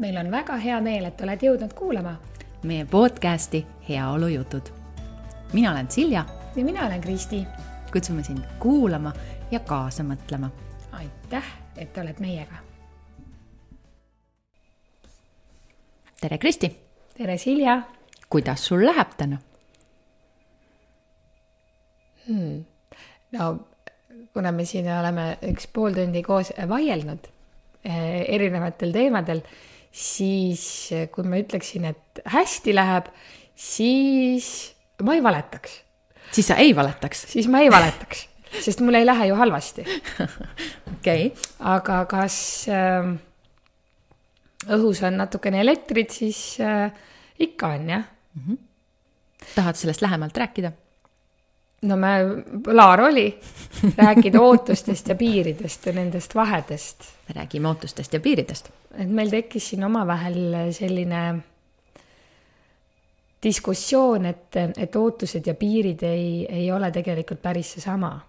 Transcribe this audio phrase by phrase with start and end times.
[0.00, 2.14] meil on väga hea meel, et oled jõudnud kuulama
[2.64, 4.70] meie podcasti Heaolujutud.
[5.52, 6.24] mina olen Silja.
[6.56, 7.46] ja mina olen Kristi.
[7.92, 9.12] kutsume sind kuulama
[9.50, 10.50] ja kaasa mõtlema.
[10.92, 11.44] aitäh,
[11.76, 12.54] et oled meiega.
[16.20, 16.76] tere, Kristi.
[17.16, 17.82] tere, Silja.
[18.30, 19.38] kuidas sul läheb täna
[22.28, 22.64] hmm.?
[23.32, 23.56] no
[24.32, 27.26] kuna me siin oleme üks pool tundi koos vaielnud
[27.84, 29.42] eh, erinevatel teemadel,
[29.90, 30.64] siis
[31.12, 33.10] kui ma ütleksin, et hästi läheb,
[33.54, 34.50] siis
[35.02, 35.80] ma ei valetaks.
[36.32, 37.26] siis sa ei valetaks?
[37.32, 38.26] siis ma ei valetaks,
[38.60, 39.86] sest mul ei lähe ju halvasti.
[40.94, 41.32] okei
[41.72, 42.36] aga kas
[42.70, 43.12] äh,
[44.68, 46.92] õhus on natukene elektrit, siis äh,
[47.38, 48.42] ikka on jah mm.
[48.46, 48.58] -hmm.
[49.54, 50.72] tahad sellest lähemalt rääkida?
[51.82, 52.08] No me,
[52.66, 53.40] Laar oli,
[53.96, 57.04] rääkida ootustest ja piiridest ja nendest vahedest.
[57.28, 58.70] me räägime ootustest ja piiridest.
[58.98, 61.22] et meil tekkis siin omavahel selline
[63.42, 68.20] diskussioon, et, et ootused ja piirid ei, ei ole tegelikult päris seesama.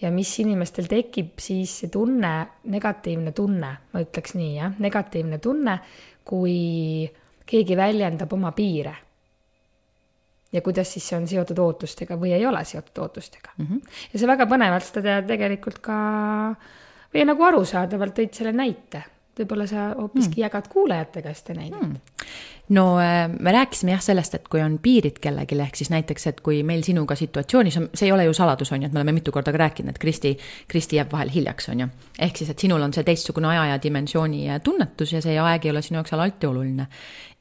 [0.00, 5.78] ja mis inimestel tekib, siis see tunne, negatiivne tunne, ma ütleks nii, jah, negatiivne tunne,
[6.24, 7.10] kui
[7.46, 8.94] keegi väljendab oma piire
[10.54, 13.66] ja kuidas siis see on seotud ootustega või ei ole seotud ootustega mm.
[13.66, 13.98] -hmm.
[14.12, 15.98] ja see väga põnevalt seda tegelikult ka
[17.14, 19.04] või nagu arusaadavalt tõid selle näite,
[19.38, 20.44] võib-olla sa hoopiski mm.
[20.46, 21.96] jagad kuulajate käest näidet mm
[22.68, 26.40] no äh, me rääkisime jah sellest, et kui on piirid kellelgi, ehk siis näiteks, et
[26.44, 29.12] kui meil sinuga situatsioonis on, see ei ole ju saladus, on ju, et me oleme
[29.18, 30.32] mitu korda ka rääkinud, et Kristi,
[30.68, 31.88] Kristi jääb vahel hiljaks, on ju.
[32.18, 35.74] ehk siis, et sinul on see teistsugune aja ja dimensiooni tunnetus ja see aeg ei
[35.74, 36.88] ole sinu jaoks alati oluline.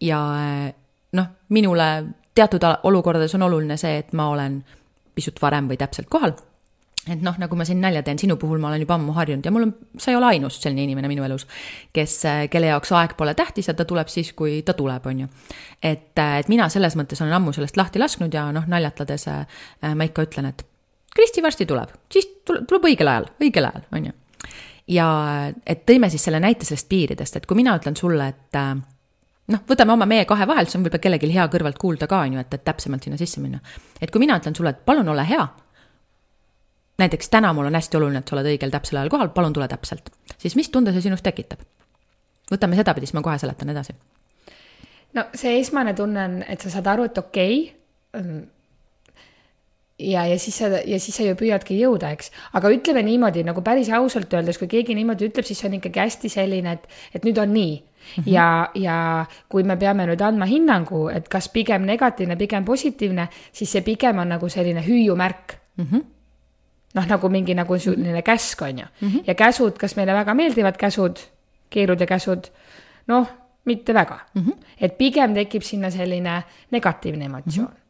[0.01, 0.73] ja äh,
[1.13, 1.89] noh, minule
[2.35, 4.63] teatud olukordades on oluline see, et ma olen
[5.15, 6.33] pisut varem või täpselt kohal.
[7.03, 9.51] et noh, nagu ma siin nalja teen, sinu puhul ma olen juba ammu harjunud ja
[9.51, 11.43] mul on, sa ei ole ainus selline inimene minu elus,
[11.93, 15.27] kes, kelle jaoks aeg pole tähtis ja ta tuleb siis, kui ta tuleb, on ju.
[15.83, 19.43] et, et mina selles mõttes olen ammu sellest lahti lasknud ja noh, naljatades äh,
[19.83, 20.63] ma ikka ütlen, et
[21.13, 24.15] Kristi varsti tuleb, siis tuleb õigel ajal, õigel ajal, on ju.
[24.95, 25.07] ja
[25.67, 28.77] et tõime siis selle näite sellest piiridest, et kui mina ütlen sulle, et äh,
[29.51, 32.37] noh, võtame oma meie kahe vahel, siis on võib-olla kellelgi hea kõrvalt kuulda ka, on
[32.37, 33.59] ju, et, et täpsemalt sinna sisse minna.
[33.99, 35.43] et kui mina ütlen sulle, et palun ole hea,
[37.03, 39.67] näiteks täna mul on hästi oluline, et sa oled õigel täpsel ajal kohal, palun tule
[39.67, 41.63] täpselt, siis mis tunde see sinus tekitab?
[42.51, 43.95] võtame sedapidi, siis ma kohe seletan edasi.
[45.17, 47.63] no see esmane tunne on, et sa saad aru, et okei
[48.13, 48.43] okay,,
[49.99, 52.31] ja, ja siis sa, ja siis sa ju püüadki jõuda, eks.
[52.53, 55.99] aga ütleme niimoodi nagu päris ausalt öeldes, kui keegi niimoodi ütleb, siis see on ikkagi
[55.99, 57.92] hästi selline, et, et nüüd on nii Mm.
[58.25, 63.71] Ja, ja kui me peame nüüd andma hinnangu, et kas pigem negatiivne, pigem positiivne, siis
[63.71, 65.85] see pigem on nagu selline hüüumärk mm.
[65.85, 66.03] -hmm.
[66.95, 69.07] noh, nagu mingi nagu selline käsk on ju mm.
[69.09, 69.23] -hmm.
[69.27, 71.19] ja käsud, kas meile väga meeldivad käsud,
[71.69, 72.49] keelud ja käsud,
[73.07, 73.27] noh,
[73.65, 74.41] mitte väga mm.
[74.41, 74.65] -hmm.
[74.81, 77.73] et pigem tekib sinna selline negatiivne emotsioon mm.
[77.73, 77.83] -hmm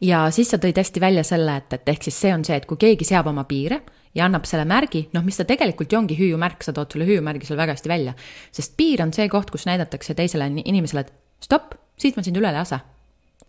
[0.00, 2.66] ja siis sa tõid hästi välja selle, et, et ehk siis see on see, et
[2.66, 3.80] kui keegi seab oma piire
[4.16, 7.48] ja annab selle märgi, noh, mis ta tegelikult ju ongi hüüumärk, sa tood selle hüüumärgi
[7.48, 8.14] seal väga hästi välja.
[8.52, 12.48] sest piir on see koht, kus näidatakse teisele inimesele, et stopp, siit ma sind üle
[12.50, 12.80] ei lase.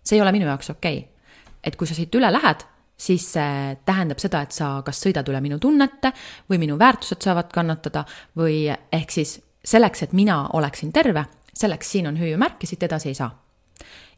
[0.03, 1.29] see ei ole minu jaoks okei okay..
[1.63, 2.67] et kui sa siit üle lähed,
[2.97, 6.11] siis see tähendab seda, et sa kas sõidad üle minu tunnete
[6.50, 8.06] või minu väärtused saavad kannatada
[8.38, 13.13] või ehk siis selleks, et mina oleksin terve, selleks siin on hüüumärk ja siit edasi
[13.13, 13.31] ei saa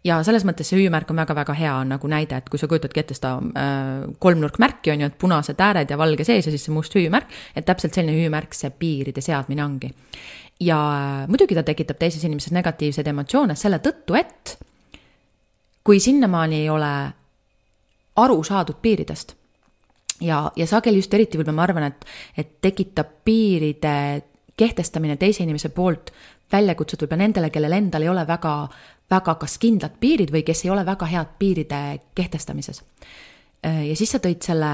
[0.06, 3.18] ja selles mõttes see hüüumärk on väga-väga hea nagu näide, et kui sa kujutadki ette
[3.18, 6.96] seda äh, kolmnurkmärki, on ju, et punased ääred ja valge sees ja siis see must
[6.96, 9.92] hüüumärk, et täpselt selline hüüumärk see piiride seadmine ongi.
[10.60, 14.58] ja äh, muidugi ta tekitab teises inimeses negatiivseid emotsioone selle tõttu, et
[15.84, 16.94] kui sinnamaani ei ole
[18.20, 19.36] aru saadud piiridest
[20.22, 22.06] ja, ja sageli just eriti võib-olla ma arvan, et,
[22.38, 23.96] et tekitab piiride
[24.60, 26.12] kehtestamine teise inimese poolt
[26.52, 28.54] väljakutset võib-olla nendele, kellel endal ei ole väga
[29.10, 31.82] väga kas kindlad piirid või kes ei ole väga head piiride
[32.16, 32.84] kehtestamises.
[33.66, 34.72] Äh, ja siis sa tõid selle,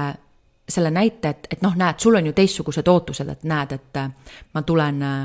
[0.68, 4.36] selle näite, et, et noh, näed, sul on ju teistsugused ootused, et näed, et äh,
[4.54, 5.24] ma tulen, äh,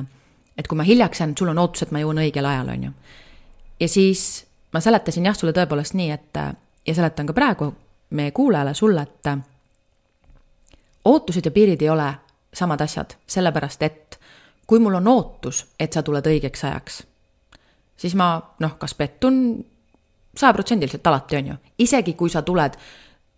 [0.57, 2.91] et kui ma hiljaks jään, sul on ootus, et ma jõuan õigel ajal, on ju.
[3.79, 6.43] ja siis ma seletasin jah, sulle tõepoolest nii, et
[6.87, 7.73] ja seletan ka praegu
[8.17, 9.31] meie kuulajale, sulle, et
[11.05, 12.07] ootused ja piirid ei ole
[12.53, 14.19] samad asjad, sellepärast et
[14.67, 17.01] kui mul on ootus, et sa tuled õigeks ajaks
[18.01, 19.37] siis ma noh, kas pettun
[20.37, 21.55] sajaprotsendiliselt alati, on ju.
[21.85, 22.77] isegi kui sa tuled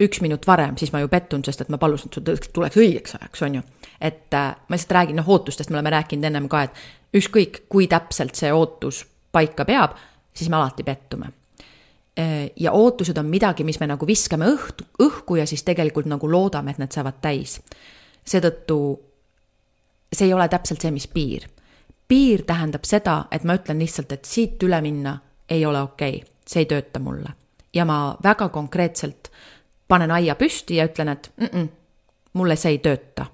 [0.04, 3.18] üks minut varem, siis ma ju pettun, sest et ma palusin, et sul tuleks õigeks
[3.20, 3.64] ajaks, on ju.
[4.00, 7.88] et äh, ma lihtsalt räägin, noh, ootustest me oleme rääkinud ennem ka, et ükskõik, kui
[7.92, 9.04] täpselt see ootus
[9.34, 9.98] paika peab,
[10.34, 11.32] siis me alati pettume
[12.20, 12.52] äh,.
[12.56, 16.72] ja ootused on midagi, mis me nagu viskame õhtu, õhku ja siis tegelikult nagu loodame,
[16.72, 17.60] et need saavad täis.
[18.24, 18.80] seetõttu
[20.14, 21.50] see ei ole täpselt see, mis piir
[22.08, 25.18] piir tähendab seda, et ma ütlen lihtsalt, et siit üle minna
[25.50, 27.30] ei ole okei okay., see ei tööta mulle.
[27.74, 29.32] ja ma väga konkreetselt
[29.88, 31.68] panen aia püsti ja ütlen, et mm -mm,
[32.34, 33.26] mulle see ei tööta.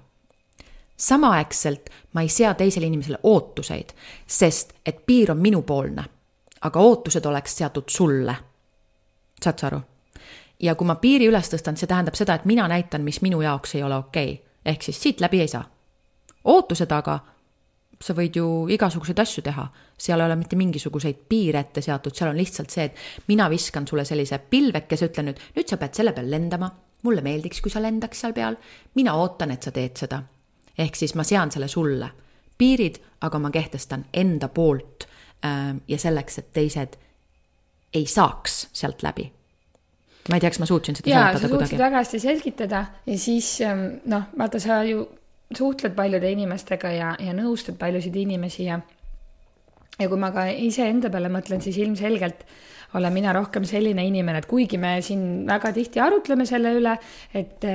[0.96, 3.92] samaaegselt ma ei sea teisele inimesele ootuseid,
[4.26, 6.04] sest et piir on minupoolne,
[6.60, 8.36] aga ootused oleks seatud sulle.
[9.44, 9.80] saad sa aru?
[10.60, 13.74] ja kui ma piiri üles tõstan, see tähendab seda, et mina näitan, mis minu jaoks
[13.74, 14.44] ei ole okei okay.
[14.64, 15.64] ehk siis siit läbi ei saa.
[16.44, 17.18] Ootuse taga
[18.00, 19.66] sa võid ju igasuguseid asju teha,
[20.00, 23.86] seal ei ole mitte mingisuguseid piire ette seatud, seal on lihtsalt see, et mina viskan
[23.88, 26.70] sulle sellise pilvekese, ütlen nüüd, nüüd sa pead selle peal lendama,
[27.04, 28.56] mulle meeldiks, kui sa lendaks seal peal,
[28.96, 30.22] mina ootan, et sa teed seda.
[30.80, 32.10] ehk siis ma sean selle sulle.
[32.58, 35.04] piirid aga ma kehtestan enda poolt
[35.44, 36.96] äh, ja selleks, et teised
[37.94, 39.30] ei saaks sealt läbi.
[40.28, 43.58] Ma ei tea, kas ma suutsin seda jaa, sa suutsid väga hästi selgitada ja siis
[43.66, 45.04] ähm, noh, vaata, sa ju
[45.56, 48.80] suhtled paljude inimestega ja, ja nõustad paljusid inimesi ja
[50.00, 52.46] ja kui ma ka iseenda peale mõtlen, siis ilmselgelt
[52.96, 56.94] olen mina rohkem selline inimene, et kuigi me siin väga tihti arutleme selle üle,
[57.36, 57.66] et,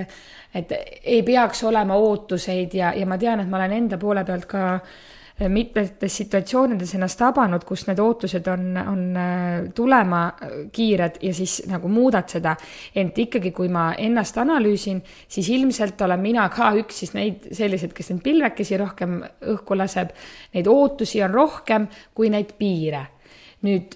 [0.56, 0.74] et
[1.04, 4.63] ei peaks olema ootuseid ja, ja ma tean, et ma olen enda poole pealt ka
[4.74, 4.98] äh,
[5.39, 11.57] mitmetes situatsioonides ennast tabanud, kus need ootused on, on äh, tulema äh, kiired ja siis
[11.67, 12.55] nagu muudad seda.
[12.95, 17.91] ent ikkagi, kui ma ennast analüüsin, siis ilmselt olen mina ka üks siis neid selliseid,
[17.93, 19.19] kes neid pilvekesi rohkem
[19.55, 20.13] õhku laseb.
[20.55, 23.05] Neid ootusi on rohkem kui neid piire.
[23.65, 23.95] nüüd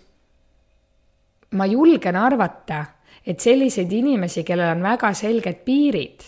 [1.55, 2.83] ma julgen arvata,
[3.25, 6.27] et selliseid inimesi, kellel on väga selged piirid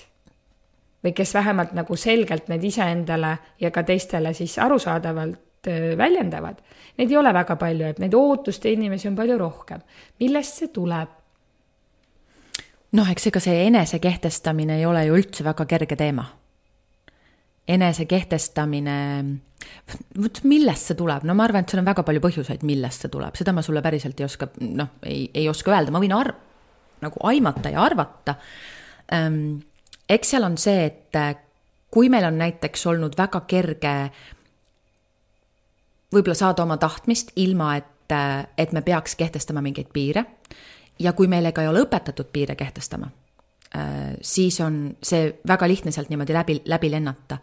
[1.03, 5.39] või kes vähemalt nagu selgelt need iseendale ja ka teistele siis arusaadavalt
[5.97, 6.61] väljendavad.
[6.97, 9.81] Neid ei ole väga palju, et neid ootuste inimesi on palju rohkem.
[10.19, 11.17] millest see tuleb?
[12.97, 16.25] noh, eks ega see enese kehtestamine ei ole ju üldse väga kerge teema.
[17.67, 18.95] enese kehtestamine,
[20.17, 23.11] vot millest see tuleb, no ma arvan, et seal on väga palju põhjuseid, millest see
[23.13, 26.39] tuleb, seda ma sulle päriselt ei oska, noh, ei, ei oska öelda, ma võin arv-,
[27.05, 28.35] nagu aimata ja arvata
[29.13, 29.61] ähm,
[30.11, 31.35] eks seal on see, et äh,
[31.91, 33.95] kui meil on näiteks olnud väga kerge
[36.11, 40.25] võib-olla saada oma tahtmist, ilma et, äh, et me peaks kehtestama mingeid piire
[40.99, 43.11] ja kui meile ka ei ole õpetatud piire kehtestama,
[43.75, 47.37] äh, siis on see väga lihtne sealt niimoodi läbi, läbi lennata.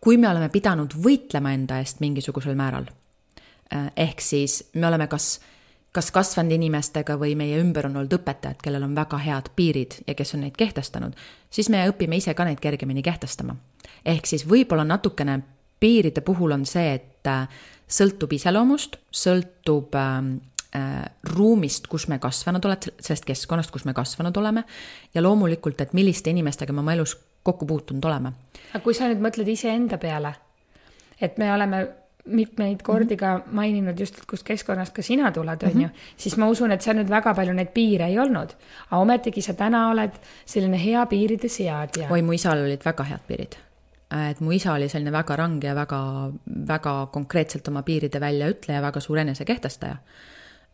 [0.00, 2.84] kui me oleme pidanud võitlema enda eest mingisugusel määral,
[3.96, 5.40] ehk siis me oleme kas
[5.92, 10.14] kas kasvanud inimestega või meie ümber on olnud õpetajad, kellel on väga head piirid ja
[10.14, 11.16] kes on neid kehtestanud,
[11.50, 13.56] siis me õpime ise ka neid kergemini kehtestama.
[14.04, 15.40] ehk siis võib-olla natukene
[15.80, 17.48] piiride puhul on see, et äh,
[17.88, 20.18] sõltub iseloomust, sõltub äh,
[20.76, 21.04] äh,
[21.34, 24.64] ruumist, kus me kasvanud oleme, sellest keskkonnast, kus me kasvanud oleme
[25.14, 28.32] ja loomulikult, et milliste inimestega me oma elus kokku puutunud oleme.
[28.74, 30.34] aga kui sa nüüd mõtled iseenda peale,
[31.20, 31.86] et me oleme
[32.28, 33.20] mitmeid kordi mhm.
[33.20, 36.08] ka maininud just, kust keskkonnast ka sina tuled, on ju, mhm.
[36.16, 38.54] siis ma usun, et seal nüüd väga palju neid piire ei olnud.
[38.90, 42.10] aga ometigi sa täna oled selline hea piiride seadja.
[42.10, 43.58] oi, mu isal olid väga head piirid.
[44.30, 46.00] et mu isa oli selline väga range ja väga,
[46.68, 49.96] väga konkreetselt oma piiride väljaütleja, väga suur enesekehtestaja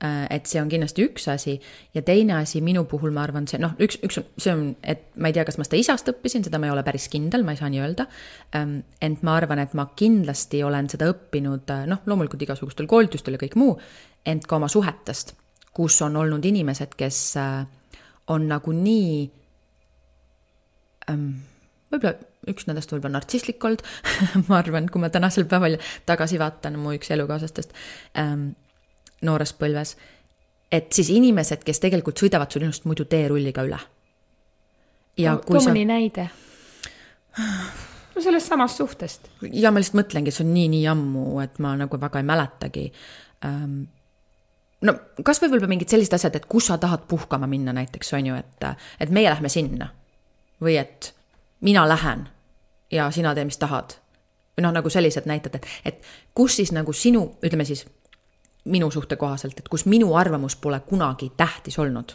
[0.02, 1.54] et see on kindlasti üks asi
[1.94, 5.30] ja teine asi minu puhul ma arvan, see noh, üks, üks, see on, et ma
[5.30, 7.60] ei tea, kas ma seda isast õppisin, seda ma ei ole päris kindel, ma ei
[7.60, 8.08] saa nii öelda.
[8.58, 8.74] Ähm,
[9.04, 13.42] ent ma arvan, et ma kindlasti olen seda õppinud äh, noh, loomulikult igasugustel koolitustel ja
[13.46, 13.78] kõik muu,
[14.28, 15.36] ent ka oma suhetest,
[15.74, 17.64] kus on olnud inimesed, kes äh,
[18.34, 19.24] on nagunii
[21.12, 21.30] ähm,
[21.92, 22.18] võib-olla
[22.50, 23.84] üks nendest võib-olla nartsisslik olnud
[24.50, 25.78] ma arvan, kui ma tänasel päeval
[26.08, 27.72] tagasi vaatan mu üks elukaaslastest
[28.20, 28.50] ähm,
[29.24, 29.96] noores põlves,
[30.72, 33.80] et siis inimesed, kes tegelikult sõidavad sinust muidu teerulliga üle.
[35.18, 35.70] ja kui sa.
[35.70, 36.28] mõni näide.
[38.14, 39.28] no sellest samast suhtest.
[39.52, 42.86] ja ma lihtsalt mõtlengi, et see on nii-nii ammu, et ma nagu väga ei mäletagi
[43.46, 43.84] ähm,
[44.84, 48.38] no kasvõi võib-olla mingid sellised asjad, et kus sa tahad puhkama minna näiteks on ju,
[48.38, 49.90] et, et meie lähme sinna.
[50.62, 51.14] või et
[51.60, 52.28] mina lähen
[52.90, 53.96] ja sina tee, mis tahad.
[54.56, 56.02] või noh, nagu sellised näited, et, et
[56.34, 57.86] kus siis nagu sinu, ütleme siis
[58.64, 62.14] minu suhte kohaselt, et kus minu arvamus pole kunagi tähtis olnud.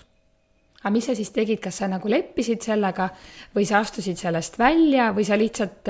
[0.79, 3.09] aga mis sa siis tegid, kas sa nagu leppisid sellega
[3.55, 5.89] või sa astusid sellest välja või sa lihtsalt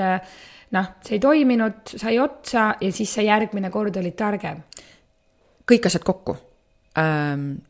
[0.74, 4.62] noh, see ei toiminud, sai otsa ja siis sa järgmine kord olid targem?
[5.70, 6.36] kõik asjad kokku
[6.98, 7.60] ähm,.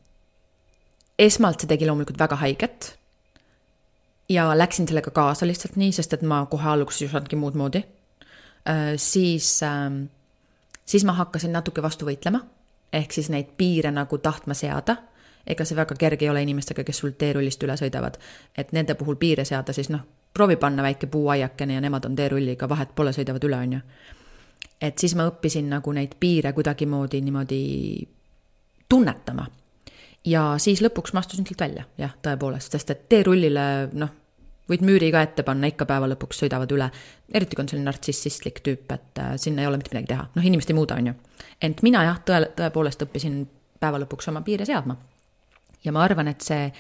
[1.18, 2.94] esmalt see tegi loomulikult väga haiget.
[4.28, 7.85] ja läksin sellega kaasa lihtsalt nii, sest et ma kohe alguses ei osanudki muud moodi
[7.85, 8.97] äh,.
[8.97, 10.09] siis ähm,,
[10.85, 12.42] siis ma hakkasin natuke vastu võitlema
[12.92, 14.97] ehk siis neid piire nagu tahtma seada.
[15.47, 18.18] ega see väga kerge ei ole inimestega, kes sul teerullist üle sõidavad.
[18.56, 20.00] et nende puhul piire seada, siis noh,
[20.35, 23.80] proovi panna väike puuaiakene ja nemad on teerulliga, vahet pole, sõidavad üle, on ju.
[24.80, 27.62] et siis ma õppisin nagu neid piire kuidagimoodi niimoodi
[28.88, 29.47] tunnetama.
[30.25, 34.20] ja siis lõpuks ma astusin sealt välja, jah, tõepoolest, sest et teerullile, noh,
[34.69, 36.90] võid müüri ka ette panna, ikka päeva lõpuks sõidavad üle.
[37.33, 40.45] eriti kui on selline nartsissistlik tüüp, et äh, sinna ei ole mitte midagi teha, noh,
[40.45, 41.14] inimesed ei muuda, on ju.
[41.62, 43.43] ent mina jah, tõe, tõepoolest õppisin
[43.81, 44.97] päeva lõpuks oma piire seadma.
[45.85, 46.71] ja ma arvan, et see,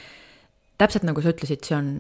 [0.78, 1.92] täpselt nagu sa ütlesid, see on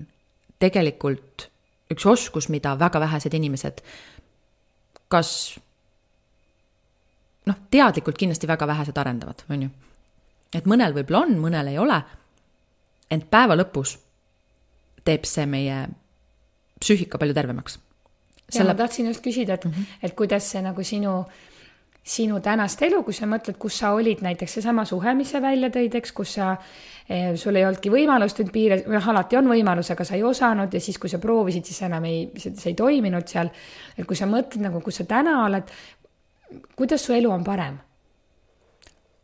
[0.60, 1.48] tegelikult
[1.90, 3.80] üks oskus, mida väga vähesed inimesed
[5.10, 5.30] kas
[7.48, 9.70] noh, teadlikult kindlasti väga vähesed arendavad, on ju.
[10.54, 11.98] et mõnel võib-olla on, mõnel ei ole.
[13.10, 13.96] ent päeva lõpus
[15.04, 15.84] teeb see meie
[16.80, 17.78] psüühika palju tervemaks.
[18.50, 18.64] Selle...
[18.64, 19.98] ja ma tahtsin just küsida, et mm, -hmm.
[20.02, 21.24] et kuidas see nagu sinu
[22.02, 25.68] sinu tänast elu, kui sa mõtled, kus sa olid, näiteks seesama suhe, mis sa välja
[25.70, 26.54] tõid, eks, kus sa
[27.08, 30.72] eh,, sul ei olnudki võimalust neid piire, noh, alati on võimalus, aga sa ei osanud
[30.74, 33.52] ja siis, kui sa proovisid, siis enam ei, see ei toiminud seal.
[33.96, 35.70] et kui sa mõtled nagu, kus sa täna oled,
[36.76, 37.78] kuidas su elu on parem?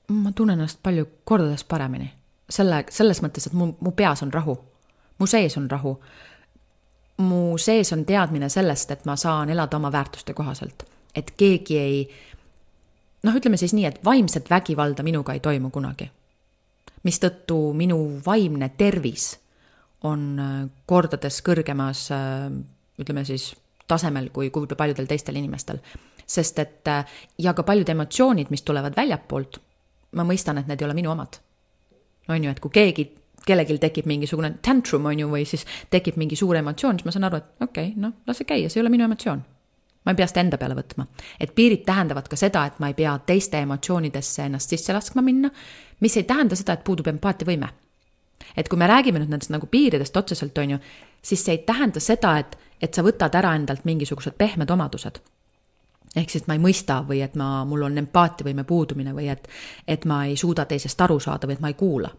[0.09, 2.13] ma tunnen ennast palju kordades paremini.
[2.49, 4.59] selle, selles mõttes, et mu, mu peas on rahu.
[5.19, 6.01] Mu sees on rahu.
[7.17, 10.85] mu sees on teadmine sellest, et ma saan elada oma väärtuste kohaselt.
[11.15, 12.09] et keegi ei
[13.27, 16.11] noh, ütleme siis nii, et vaimset vägivalda minuga ei toimu kunagi.
[17.07, 19.37] mistõttu minu vaimne tervis
[20.05, 20.57] on äh,
[20.87, 22.51] kordades kõrgemas, äh,
[23.01, 23.55] ütleme siis,
[23.87, 25.79] tasemel kui, kui võib-olla paljudel teistel inimestel.
[26.27, 27.05] sest et äh,
[27.39, 29.61] ja ka paljud emotsioonid, mis tulevad väljapoolt,
[30.19, 31.39] ma mõistan, et need ei ole minu omad.
[32.29, 33.07] on ju, et kui keegi
[33.47, 37.29] kellelgi tekib mingisugune tantrum, on ju, või siis tekib mingi suur emotsioon, siis ma saan
[37.29, 39.45] aru, et okei okay,, noh, las see käia, see ei ole minu emotsioon
[40.07, 41.07] ma ei pea seda enda peale võtma.
[41.41, 45.51] et piirid tähendavad ka seda, et ma ei pea teiste emotsioonidesse ennast sisse laskma minna,
[46.01, 47.69] mis ei tähenda seda, et puudub empaatiavõime.
[48.57, 50.79] et kui me räägime nüüd nendest nagu piiridest otseselt, on ju,
[51.23, 55.19] siis see ei tähenda seda, et, et sa võtad ära endalt mingisugused pehmed omadused
[56.17, 59.49] ehk siis, et ma ei mõista või et ma, mul on empaatiavõime puudumine või et,
[59.89, 62.11] et ma ei suuda teisest aru saada või et ma ei kuula.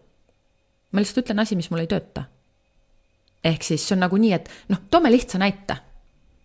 [0.91, 2.23] Ma lihtsalt ütlen asi, mis mul ei tööta.
[3.43, 5.77] ehk siis see on nagu nii, et noh, toome lihtsa näite.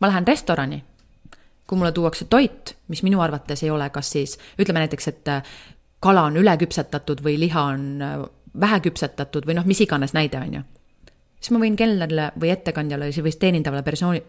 [0.00, 0.82] ma lähen restorani
[1.66, 5.52] kui mulle tuuakse toit, mis minu arvates ei ole, kas siis ütleme näiteks, et äh,
[6.04, 8.24] kala on üleküpsetatud või liha on äh,
[8.60, 10.62] vähe küpsetatud või noh, mis iganes näide on ju.
[11.40, 14.20] siis ma võin kelnerile või ettekandjale või teenindavale persooni,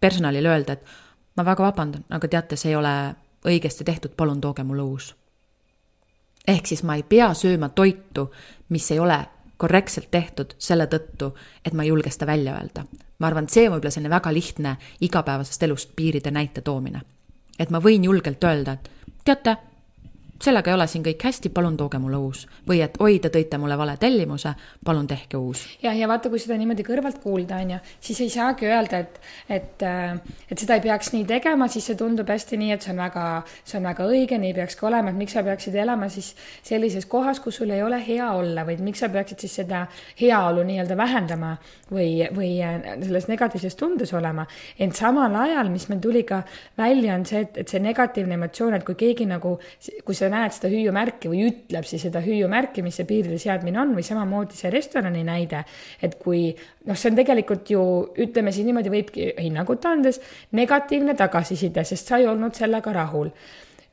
[0.00, 2.94] personalile öelda, et ma väga vabandan, aga teate, see ei ole
[3.46, 5.14] õigesti tehtud, palun tooge mulle uus.
[6.48, 8.30] Ehk siis ma ei pea sööma toitu,
[8.68, 9.18] mis ei ole
[9.56, 11.32] korrektselt tehtud selle tõttu,
[11.64, 12.84] et ma ei julge seda välja öelda.
[13.18, 17.02] ma arvan, et see on võib-olla selline väga lihtne igapäevasest elust piiride näite toomine.
[17.58, 18.90] et ma võin julgelt öelda, et
[19.24, 19.56] teate
[20.42, 22.46] sellega ei ole siin kõik hästi, palun tooge mulle uus.
[22.68, 25.64] või et oi, te tõite mulle vale tellimuse, palun tehke uus.
[25.82, 29.20] jah, ja vaata, kui seda niimoodi kõrvalt kuulda, on ju, siis ei saagi öelda, et,
[29.48, 30.18] et, äh,
[30.50, 33.26] et seda ei peaks nii tegema, siis see tundub hästi nii, et see on väga,
[33.64, 37.06] see on väga õige, nii peaks ka olema, et miks sa peaksid elama siis sellises
[37.06, 39.84] kohas, kus sul ei ole hea olla või miks sa peaksid siis seda
[40.20, 41.54] heaolu nii-öelda vähendama
[41.92, 44.46] või, või äh, selles negatiivses tundes olema.
[44.78, 46.42] ent samal ajal, mis meil tuli ka
[46.78, 49.56] välja, on see, et, et see negatiivne emotsioon, et kui keegi nagu,
[50.04, 53.92] kui sa näed seda hüüumärki või ütleb siis seda hüüumärki, mis see piiride seadmine on
[53.96, 55.64] või samamoodi see restorani näide,
[56.02, 56.46] et kui
[56.86, 57.84] noh, see on tegelikult ju
[58.26, 60.20] ütleme siis niimoodi, võibki hinnangut andes
[60.56, 63.30] negatiivne tagasiside, sest sa ei olnud sellega rahul.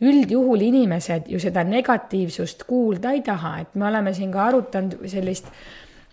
[0.01, 5.51] Üldjuhul inimesed ju seda negatiivsust kuulda ei taha, et me oleme siin ka arutanud sellist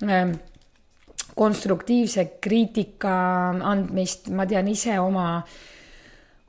[0.04, 0.28] äh,
[1.38, 3.16] konstruktiivse kriitika
[3.70, 5.58] andmist, ma tean ise oma äh,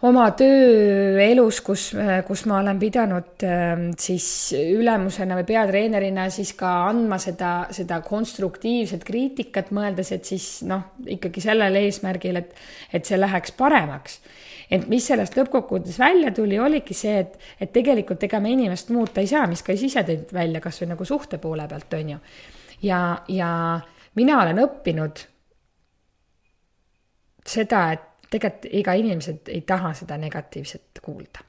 [0.08, 1.89] oma tööelus, kus,
[2.27, 9.03] kus ma olen pidanud ähm, siis ülemusena või peatreenerina siis ka andma seda, seda konstruktiivset
[9.08, 12.56] kriitikat, mõeldes, et siis noh, ikkagi sellel eesmärgil, et,
[12.96, 14.22] et see läheks paremaks.
[14.72, 19.20] ent mis sellest lõppkokkuvõttes välja tuli, oligi see, et, et tegelikult ega me inimest muuta
[19.20, 22.20] ei saa, mis ka ise tõid välja kasvõi nagu suhte poole pealt, on ju.
[22.88, 23.50] ja, ja
[24.15, 25.25] mina olen õppinud
[27.50, 31.45] seda, et tegelikult ega inimesed ei taha seda negatiivset kuulda.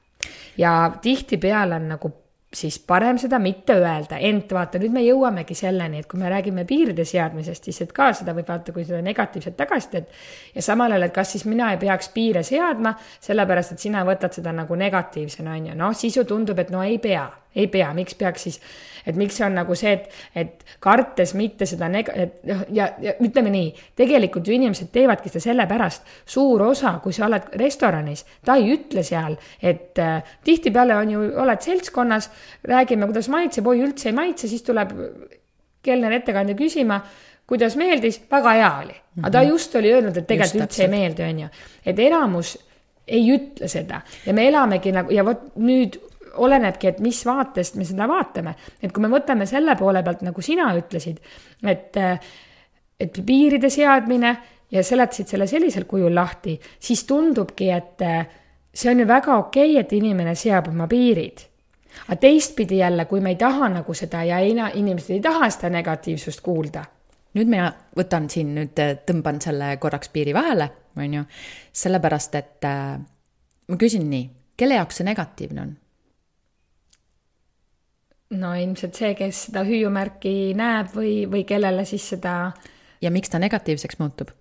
[0.57, 2.11] ja tihtipeale on nagu
[2.53, 6.65] siis parem seda mitte öelda, ent vaata, nüüd me jõuamegi selleni, et kui me räägime
[6.67, 10.09] piiride seadmisest, siis et ka seda võib vaata kui seda negatiivset tagasisidet.
[10.55, 14.35] Ja samal ajal, et kas siis mina ei peaks piire seadma, sellepärast et sina võtad
[14.35, 17.89] seda nagu negatiivsena, on ju, noh, siis ju tundub, et no ei pea ei pea,
[17.93, 18.59] miks peaks siis,
[19.07, 22.91] et miks see on nagu see, et, et kartes mitte seda neg-, et noh, ja,
[23.01, 28.23] ja ütleme nii, tegelikult ju inimesed teevadki seda sellepärast, suur osa, kui sa oled restoranis,
[28.45, 32.31] ta ei ütle seal, et äh, tihtipeale on ju, oled seltskonnas,
[32.71, 34.95] räägime, kuidas maitseb, oi üldse ei maitse, siis tuleb
[35.83, 37.01] kelner ettekandja küsima,
[37.51, 38.97] kuidas meeldis, väga hea oli.
[39.21, 39.49] aga ta mhm.
[39.49, 41.47] just oli öelnud, et tegelikult üldse ei meeldi, on ju.
[41.85, 42.55] et enamus
[43.11, 45.97] ei ütle seda ja me elamegi nagu ja vot nüüd
[46.37, 50.41] olenebki, et mis vaatest me seda vaatame, et kui me võtame selle poole pealt, nagu
[50.45, 51.19] sina ütlesid,
[51.67, 51.99] et,
[52.99, 54.35] et piiride seadmine
[54.71, 58.03] ja seletasid selle sellisel kujul lahti, siis tundubki, et
[58.73, 61.47] see on ju väga okei okay,, et inimene seab oma piirid.
[62.07, 65.69] aga teistpidi jälle, kui me ei taha nagu seda ja ei, inimesed ei taha seda
[65.69, 66.85] negatiivsust kuulda.
[67.33, 71.23] nüüd mina võtan siin nüüd, tõmban selle korraks piiri vahele, on ju,
[71.71, 72.99] sellepärast et äh,
[73.67, 75.77] ma küsin nii, kelle jaoks see negatiivne on?
[78.31, 82.53] No ilmselt see, kes seda hüüumärki näeb või, või kellele siis seda.
[83.01, 84.31] ja miks ta negatiivseks muutub?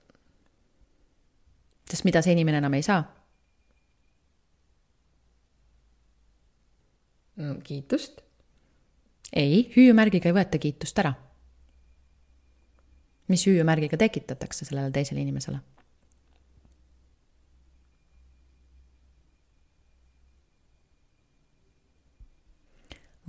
[1.90, 3.02] sest mida see inimene enam ei saa?
[7.40, 8.20] Mm, kiitust.
[9.32, 11.14] ei, hüüumärgiga ei võeta kiitust ära.
[13.28, 15.58] mis hüüumärgiga tekitatakse sellele teisele inimesele?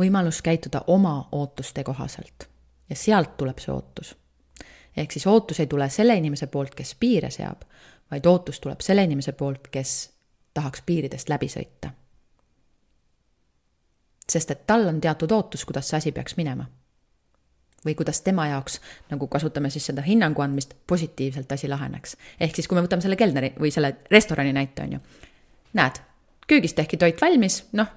[0.01, 2.49] Võimalus käituda oma ootuste kohaselt
[2.89, 4.15] ja sealt tuleb see ootus.
[4.97, 7.63] ehk siis ootus ei tule selle inimese poolt, kes piire seab,
[8.11, 10.11] vaid ootus tuleb selle inimese poolt, kes
[10.53, 11.91] tahaks piiridest läbi sõita.
[14.29, 16.65] sest et tal on teatud ootus, kuidas see asi peaks minema.
[17.85, 22.17] või kuidas tema jaoks, nagu kasutame siis seda hinnangu andmist, positiivselt asi laheneks.
[22.39, 24.99] ehk siis, kui me võtame selle kelneri või selle restorani näite, on ju.
[25.73, 26.03] näed,
[26.47, 27.87] köögis tehti toit valmis, noh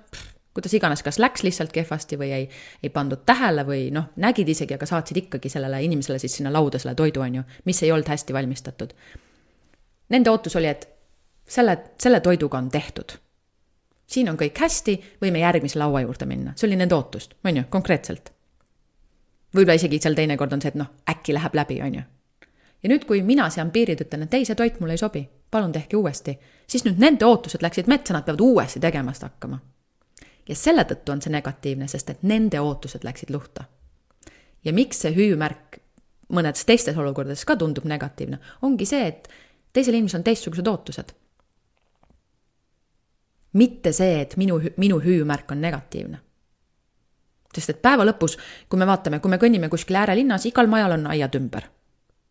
[0.55, 2.49] kuidas iganes, kas läks lihtsalt kehvasti või ei,
[2.83, 6.79] ei pandud tähele või noh, nägid isegi, aga saatsid ikkagi sellele inimesele siis sinna lauda
[6.79, 8.95] selle toidu, on ju, mis ei olnud hästi valmistatud.
[10.15, 10.87] Nende ootus oli, et
[11.49, 13.19] selle, selle toiduga on tehtud.
[14.07, 17.65] siin on kõik hästi, võime järgmise laua juurde minna, see oli nende ootust, on ju,
[17.71, 18.31] konkreetselt.
[19.57, 22.03] võib-olla isegi seal teinekord on see, et noh, äkki läheb läbi, on ju.
[22.83, 25.73] ja nüüd, kui mina sean piirid, ütlen, et ei, see toit mulle ei sobi, palun
[25.73, 29.59] tehke uuesti, siis nüüd nende ootused läksid metsa, nad peavad uuesti tegemast hakkama
[30.49, 33.65] ja selle tõttu on see negatiivne, sest et nende ootused läksid luhta.
[34.65, 35.81] ja miks see hüüumärk
[36.33, 39.29] mõnedes teistes olukordades ka tundub negatiivne, ongi see, et
[39.73, 41.13] teisel inimesel on teistsugused ootused.
[43.53, 46.21] mitte see, et minu, minu hüüumärk on negatiivne.
[47.55, 51.07] sest et päeva lõpus, kui me vaatame, kui me kõnnime kuskil äärelinnas, igal majal on
[51.07, 51.69] aiad ümber.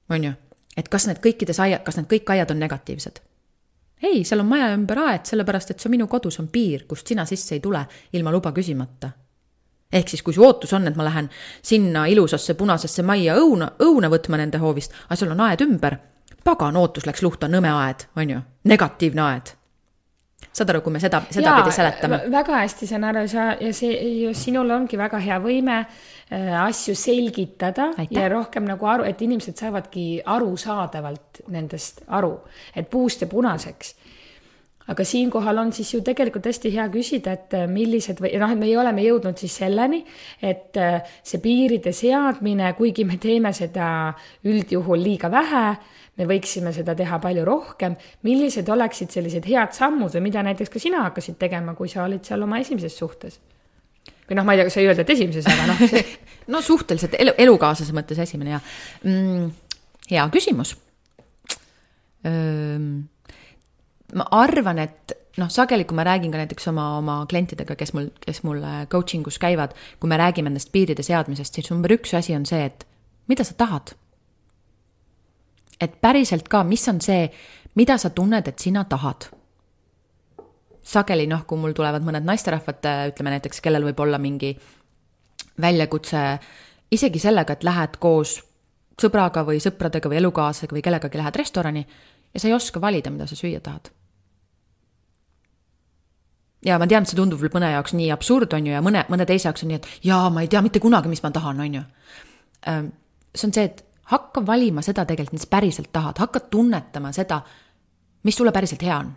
[0.09, 0.33] on ju,
[0.77, 3.21] et kas need kõikides aia, kas need kõik aiad on negatiivsed
[4.03, 7.25] ei, seal on maja ümber aed, sellepärast et see minu kodus on piir, kust sina
[7.25, 9.09] sisse ei tule ilma luba küsimata.
[9.93, 11.29] ehk siis, kui su ootus on, et ma lähen
[11.61, 15.97] sinna ilusasse punasesse majja õuna, õuna võtma nende hoovist, aga seal on aed ümber,
[16.43, 19.57] pagan, ootus läks luhta, nõme aed, on ju, negatiivne aed
[20.53, 22.19] saad aru, kui me seda, sedapidi seletame?
[22.33, 26.95] väga hästi saan aru, sa ja see, just sinul ongi väga hea võime äh, asju
[26.97, 28.19] selgitada Aitäh.
[28.19, 32.35] ja rohkem nagu aru, et inimesed saavadki arusaadavalt nendest aru,
[32.75, 33.95] et puust ja punaseks
[34.91, 38.59] aga siinkohal on siis ju tegelikult hästi hea küsida, et äh, millised või noh, et
[38.59, 40.03] me oleme jõudnud siis selleni,
[40.43, 43.87] et äh, see piiride seadmine, kuigi me teeme seda
[44.49, 45.65] üldjuhul liiga vähe
[46.19, 47.95] me võiksime seda teha palju rohkem.
[48.27, 52.25] millised oleksid sellised head sammud või mida näiteks ka sina hakkasid tegema, kui sa olid
[52.25, 53.39] seal oma esimeses suhtes?
[54.27, 56.03] või noh, ma ei tea, kas sa ei öelda, et esimeses, aga noh see....
[56.53, 58.61] no suhteliselt elu, elukaaslase mõttes esimene ja
[59.03, 59.49] mm,.
[60.11, 60.75] hea küsimus.
[64.13, 68.07] ma arvan, et noh, sageli, kui ma räägin ka näiteks oma, oma klientidega, kes mul,
[68.23, 72.37] kes mul coaching us käivad, kui me räägime nendest piiride seadmisest, siis number üks asi
[72.37, 72.87] on see, et
[73.27, 73.95] mida sa tahad
[75.83, 77.27] et päriselt ka, mis on see,
[77.79, 79.29] mida sa tunned, et sina tahad.
[80.83, 84.51] sageli noh, kui mul tulevad mõned naisterahvad, ütleme näiteks, kellel võib olla mingi
[85.61, 86.23] väljakutse
[86.91, 88.41] isegi sellega, et lähed koos
[88.99, 91.85] sõbraga või sõpradega või elukaaslasega või kellegagi lähed restorani
[92.33, 93.89] ja sa ei oska valida, mida sa süüa tahad.
[96.65, 99.03] ja ma tean, et see tundub võib-olla mõne jaoks nii absurd, on ju, ja mõne,
[99.11, 101.59] mõne teise jaoks on nii, et jaa, ma ei tea mitte kunagi, mis ma tahan,
[101.59, 101.81] on ju.
[103.35, 107.41] see on see, et hakka valima seda tegelikult, mis päriselt tahad, hakka tunnetama seda,
[108.23, 109.11] mis sulle päriselt hea on.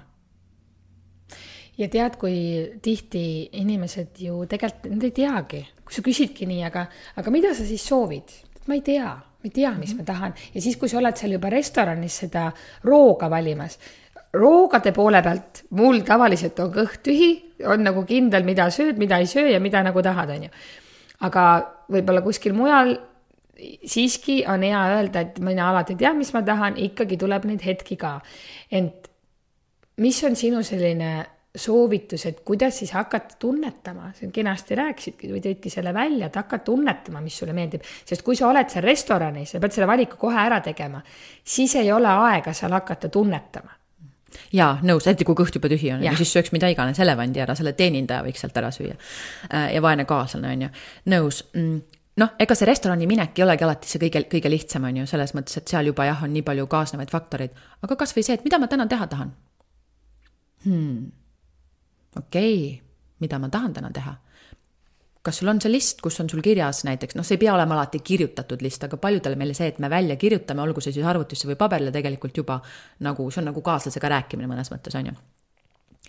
[1.79, 2.37] ja tead, kui
[2.83, 3.23] tihti
[3.61, 6.87] inimesed ju tegelikult, nad ei teagi, kui sa küsidki nii, aga,
[7.21, 8.33] aga mida sa siis soovid?
[8.67, 9.99] ma ei tea, ma ei tea, mis mm -hmm.
[9.99, 12.51] ma tahan ja siis, kui sa oled seal juba restoranis seda
[12.85, 13.79] rooga valimas,
[14.33, 17.31] roogade poole pealt mul tavaliselt on kõht tühi,
[17.67, 20.51] on nagu kindel, mida sööd, mida ei söö ja mida nagu tahad, on ju.
[21.21, 21.45] aga
[21.93, 22.97] võib-olla kuskil mujal
[23.85, 27.97] siiski on hea öelda, et mina alati tean, mis ma tahan, ikkagi tuleb neid hetki
[28.01, 28.19] ka.
[28.71, 29.09] ent
[30.03, 35.73] mis on sinu selline soovitus, et kuidas siis hakata tunnetama, sa kenasti rääkisidki või tõidki
[35.73, 39.63] selle välja, et hakka tunnetama, mis sulle meeldib, sest kui sa oled seal restoranis, sa
[39.63, 41.01] pead selle valiku kohe ära tegema,
[41.45, 43.73] siis ei ole aega seal hakata tunnetama.
[44.53, 47.73] Jaa, nõus, eriti kui kõht juba tühi on, siis sööks mida iganes, elevandi ära, selle
[47.79, 48.97] teenindaja võiks sealt ära süüa.
[49.73, 50.73] ja vaene kaaslane, on ju,
[51.15, 51.41] nõus.
[51.57, 51.81] Mm,
[52.21, 55.35] noh, ega see restorani minek ei olegi alati see kõige, kõige lihtsam, on ju, selles
[55.37, 58.61] mõttes, et seal juba jah, on nii palju kaasnevaid faktoreid, aga kasvõi see, et mida
[58.63, 59.33] ma täna teha tahan
[60.65, 61.11] hmm..
[62.23, 62.87] okei okay.,
[63.21, 64.17] mida ma tahan täna teha?
[65.27, 67.75] kas sul on see list, kus on sul kirjas näiteks, noh, see ei pea olema
[67.75, 71.49] alati kirjutatud list, aga paljudele meile see, et me välja kirjutame, olgu see siis arvutisse
[71.51, 72.61] või paberile, tegelikult juba
[73.03, 75.17] nagu, see on nagu kaaslasega rääkimine mõnes mõttes, on ju.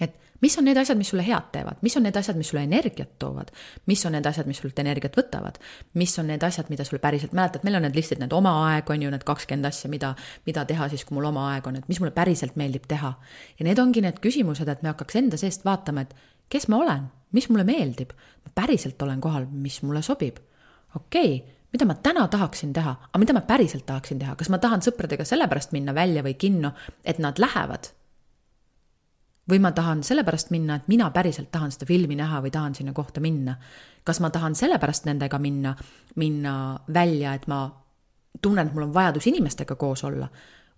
[0.01, 2.63] Et mis on need asjad, mis sulle head teevad, mis on need asjad, mis sulle
[2.67, 3.49] energiat toovad,
[3.89, 5.57] mis on need asjad, mis sult energiat võtavad,
[5.97, 8.89] mis on need asjad, mida sulle päriselt, mäletad, meil on need listid, need oma aeg
[8.93, 10.13] on ju, need kakskümmend asja, mida,
[10.45, 13.13] mida teha siis, kui mul oma aeg on, et mis mulle päriselt meeldib teha.
[13.60, 16.15] ja need ongi need küsimused, et me hakkaks enda seest vaatama, et
[16.53, 18.13] kes ma olen, mis mulle meeldib,
[18.45, 20.38] ma päriselt olen kohal, mis mulle sobib.
[20.95, 24.62] okei okay, mida ma täna tahaksin teha, aga mida ma päriselt tahaksin teha, kas ma
[24.62, 26.71] tahan sõpradega sellepärast minna välja või kinno,
[27.03, 27.96] et nad lähevad
[29.49, 32.93] või ma tahan sellepärast minna, et mina päriselt tahan seda filmi näha või tahan sinna
[32.93, 33.55] kohta minna.
[34.03, 35.75] kas ma tahan sellepärast nendega minna,
[36.15, 37.71] minna välja, et ma
[38.41, 40.27] tunnen, et mul on vajadus inimestega koos olla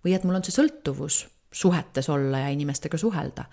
[0.04, 3.44] või et mul on see sõltuvus suhetes olla ja inimestega suhelda.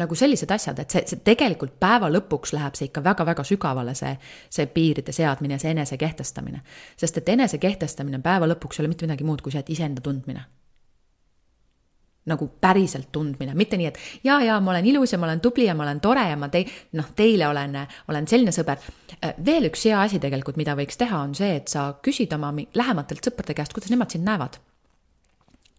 [0.00, 4.14] nagu sellised asjad, et see, see tegelikult päeva lõpuks läheb see ikka väga-väga sügavale, see,
[4.48, 6.62] see piiride seadmine, see enese kehtestamine.
[6.96, 10.00] sest et enese kehtestamine päeva lõpuks ei ole mitte midagi muud kui see, et iseenda
[10.00, 10.46] tundmine
[12.30, 15.66] nagu päriselt tundmine, mitte nii, et ja, ja ma olen ilus ja ma olen tubli
[15.66, 16.66] ja ma olen tore ja ma tei-,
[16.98, 17.76] noh, teile olen,
[18.08, 18.82] olen selline sõber.
[19.46, 23.30] veel üks hea asi tegelikult, mida võiks teha, on see, et sa küsid oma lähematelt
[23.30, 24.58] sõprade käest, kuidas nemad sind näevad.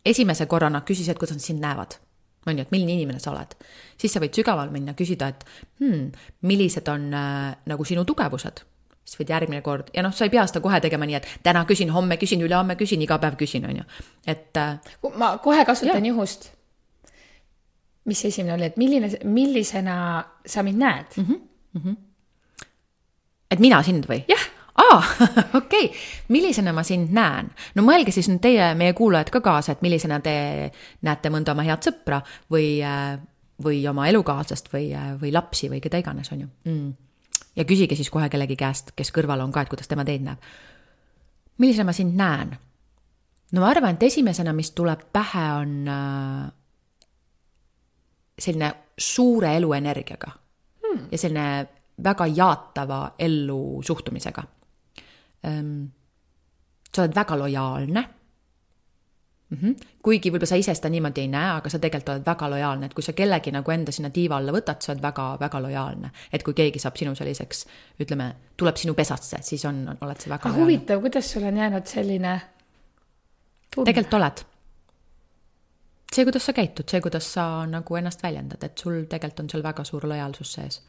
[0.05, 1.99] esimese korrana küsisid, kuidas nad sind näevad,
[2.47, 3.55] on ju, et milline inimene sa oled.
[3.97, 5.45] siis sa võid sügavale minna, küsida, et
[5.79, 6.11] hmm,
[6.41, 8.65] millised on äh, nagu sinu tugevused
[9.11, 11.65] siis võid järgmine kord ja noh, sa ei pea seda kohe tegema nii, et täna
[11.67, 13.87] küsin, homme küsin, ülehomme küsin, iga päev küsin, on ju.
[14.31, 16.13] et äh, ma kohe kasutan Jaa.
[16.13, 16.51] juhust.
[18.07, 19.97] mis see esimene oli, et milline, millisena
[20.45, 21.43] sa mind näed mm?
[21.75, 21.95] -hmm.
[23.51, 24.23] et mina sind või?
[24.31, 25.03] jah, aa,
[25.59, 27.51] okei okay., millisena ma sind näen?
[27.75, 30.71] no mõelge siis nüüd teie, meie kuulajad ka kaasa, et millisena te
[31.01, 32.21] näete mõnda oma head sõpra
[32.51, 32.79] või,
[33.63, 36.91] või oma elukaaslast või, või lapsi või keda iganes, on ju mm..
[37.55, 40.39] Ja küsige siis kohe kellegi käest, kes kõrval on ka, et kuidas tema teid näeb.
[41.57, 42.55] millisena ma sind näen?
[43.51, 46.51] no ma arvan, et esimesena, mis tuleb pähe, on äh,
[48.39, 51.07] selline suure eluenergiaga hmm.
[51.11, 51.47] ja selline
[52.03, 54.43] väga jaatava ellu suhtumisega
[55.45, 55.91] ähm,.
[56.95, 58.03] sa oled väga lojaalne
[59.51, 59.57] mm.
[59.57, 59.87] -hmm.
[60.03, 62.93] kuigi võib-olla sa ise seda niimoodi ei näe, aga sa tegelikult oled väga lojaalne, et
[62.97, 66.11] kui sa kellegi nagu enda sinna tiiva alla võtad, sa oled väga-väga lojaalne.
[66.33, 67.65] et kui keegi saab sinu selliseks,
[67.99, 70.63] ütleme, tuleb sinu pesasse, siis on, oled sa väga aga lojaalne.
[70.63, 72.41] huvitav, kuidas sul on jäänud selline
[73.75, 73.91] tunne?
[73.91, 74.45] tegelikult oled.
[76.15, 79.63] see, kuidas sa käitud, see, kuidas sa nagu ennast väljendad, et sul tegelikult on seal
[79.63, 80.81] väga suur lojaalsus sees.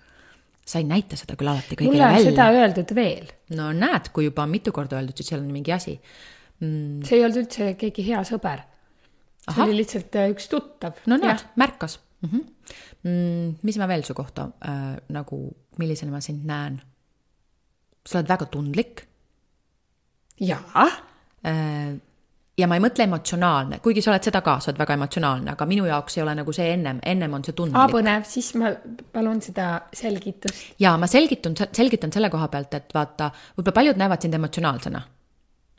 [0.66, 2.50] sa ei näita seda küll alati kõigile mulle on välja seda.
[2.50, 6.00] öeldud veel, no näed, kui juba mitu korda öeldud, siis seal on mingi asi
[6.62, 7.02] mm,.
[7.06, 8.64] see ei olnud üldse keegi hea sõber.
[9.48, 11.02] see oli lihtsalt äh, üks tuttav.
[11.10, 12.28] no näed, märkas mm.
[12.32, 12.48] -hmm.
[13.02, 15.38] Mm, mis ma veel su kohta äh, nagu,
[15.78, 16.80] millisena ma sind näen?
[18.06, 19.06] sa oled väga tundlik
[20.40, 20.86] jaa,
[21.46, 22.00] äh,.
[22.58, 25.66] ja ma ei mõtle emotsionaalne, kuigi sa oled seda ka, sa oled väga emotsionaalne, aga
[25.66, 27.94] minu jaoks ei ole nagu see ennem, ennem on see aa tundlik.
[27.94, 28.72] põnev, siis ma
[29.12, 30.74] palun seda selgitust.
[30.82, 35.02] ja ma selgitan, selgitan selle koha pealt, et vaata, võib-olla paljud näevad sind emotsionaalsena.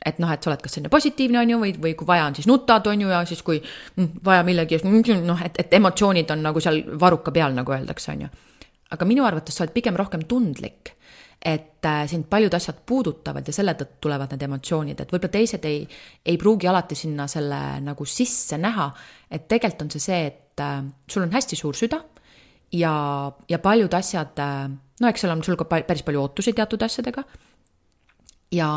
[0.04, 2.34] Et noh, et sa oled kas selline positiivne, on ju, või, või kui vaja on,
[2.36, 4.88] siis nutad, on ju, ja siis kui mm, vaja millegi eest,
[5.24, 8.34] noh, et, et emotsioonid on nagu seal varuka peal, nagu öeldakse, on ju.
[8.94, 10.94] aga minu arvates sa oled pigem rohkem tundlik
[11.44, 15.66] et äh, sind paljud asjad puudutavad ja selle tõttu tulevad need emotsioonid, et võib-olla teised
[15.68, 15.82] ei,
[16.24, 18.88] ei pruugi alati sinna selle nagu sisse näha,
[19.28, 22.00] et tegelikult on see see, et äh, sul on hästi suur süda
[22.72, 22.94] ja,
[23.48, 24.68] ja paljud asjad äh,,
[25.00, 27.26] no eks seal on sul ka päris palju ootusi teatud asjadega
[28.54, 28.70] ja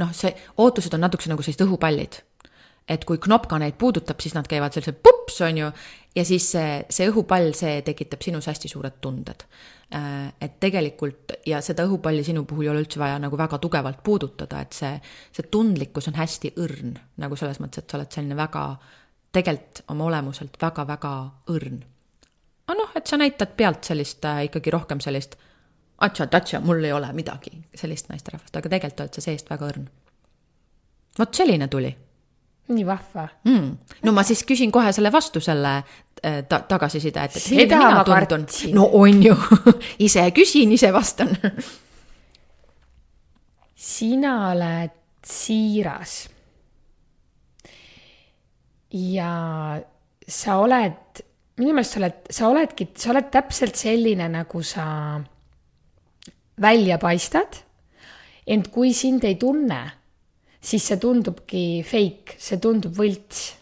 [0.00, 2.20] noh, see ootused on natukese nagu sellised õhupallid.
[2.88, 5.68] et kui knopka neid puudutab, siis nad käivad sellised pups, on ju,
[6.16, 9.44] ja siis see, see õhupall, see tekitab sinus hästi suured tunded.
[10.40, 14.60] et tegelikult ja seda õhupalli sinu puhul ei ole üldse vaja nagu väga tugevalt puudutada,
[14.60, 14.96] et see,
[15.32, 18.66] see tundlikkus on hästi õrn nagu selles mõttes, et sa oled selline väga,
[19.32, 21.14] tegelikult oma olemuselt väga-väga
[21.52, 21.82] õrn
[22.66, 25.36] aga noh, et sa näitad pealt sellist äh, ikkagi rohkem sellist
[26.02, 29.90] atša-tatša, mul ei ole midagi, sellist naisterahvast, aga tegelikult oled sa seest väga õrn.
[31.18, 31.92] vot selline tuli
[32.72, 33.28] nii vahva.
[33.44, 33.98] mm..
[34.06, 38.04] no ma siis küsin kohe selle vastu selle äh, ta tagasiside, et, et milline mina
[38.06, 39.36] tundun no on ju
[40.06, 41.34] ise küsin, ise vastan
[43.82, 44.94] sina oled
[45.26, 46.28] siiras.
[48.92, 49.32] ja
[50.28, 51.22] sa oled,
[51.58, 54.84] minu meelest sa oled, sa oledki, sa oled täpselt selline, nagu sa
[56.60, 57.62] välja paistad.
[58.46, 59.80] ent kui sind ei tunne,
[60.60, 63.52] siis see tundubki fake, see tundub võlts.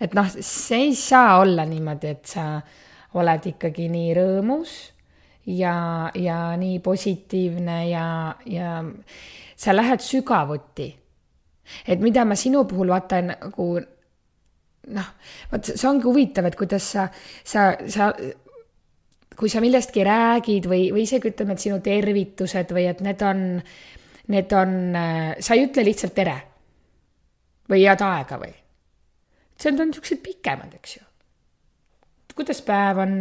[0.00, 2.60] et noh, see ei saa olla niimoodi, et sa
[3.18, 4.72] oled ikkagi nii rõõmus
[5.48, 8.84] ja, ja nii positiivne ja, ja
[9.56, 10.88] sa lähed sügavuti.
[11.86, 13.68] et mida ma sinu puhul vaatan nagu
[14.88, 15.08] noh,
[15.52, 17.08] vot see ongi huvitav, et kuidas sa,
[17.44, 18.12] sa, sa
[19.38, 23.42] kui sa millestki räägid või, või isegi ütleme, et sinu tervitused või et need on,
[24.34, 24.78] need on,
[25.38, 26.38] sa ei ütle lihtsalt tere
[27.70, 28.54] või head aega või.
[29.58, 31.04] see on, niisugused pikemad, eks ju.
[32.38, 33.14] kuidas päev on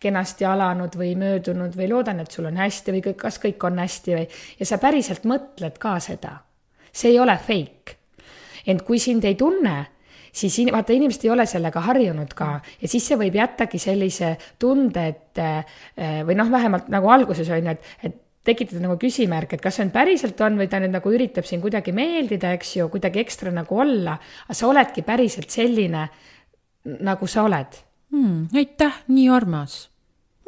[0.00, 4.16] kenasti alanud või möödunud või loodan, et sul on hästi või kas kõik on hästi
[4.16, 4.26] või,
[4.60, 6.38] ja sa päriselt mõtled ka seda.
[6.92, 7.96] see ei ole fake.
[8.66, 9.86] ent kui sind ei tunne
[10.32, 12.52] siis in, vaata, inimesed ei ole sellega harjunud ka.
[12.80, 17.70] Ja siis see võib jättagi sellise tunde, et eh, või noh, vähemalt nagu alguses on
[17.70, 20.94] ju, et, et tekitada nagu küsimärk, et kas see nüüd päriselt on või ta nüüd
[20.94, 24.16] nagu üritab siin kuidagi meeldida, eks ju, kuidagi ekstra nagu olla,
[24.46, 26.08] aga sa oledki päriselt selline,
[27.04, 27.80] nagu sa oled.
[28.10, 28.48] Hmm,.
[28.56, 29.84] aitäh, nii armas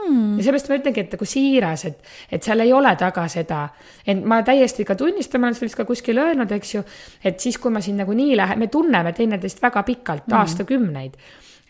[0.02, 0.38] hmm..
[0.38, 3.62] ja seepärast ma ütlengi, et nagu siiras, et, et seal ei ole taga seda,
[4.06, 6.84] et ma täiesti ka tunnistan, ma olen seda vist ka kuskil öelnud, eks ju,
[7.24, 11.18] et siis, kui ma siin nagu nii lähe-, me tunneme teineteist väga pikalt hmm., aastakümneid.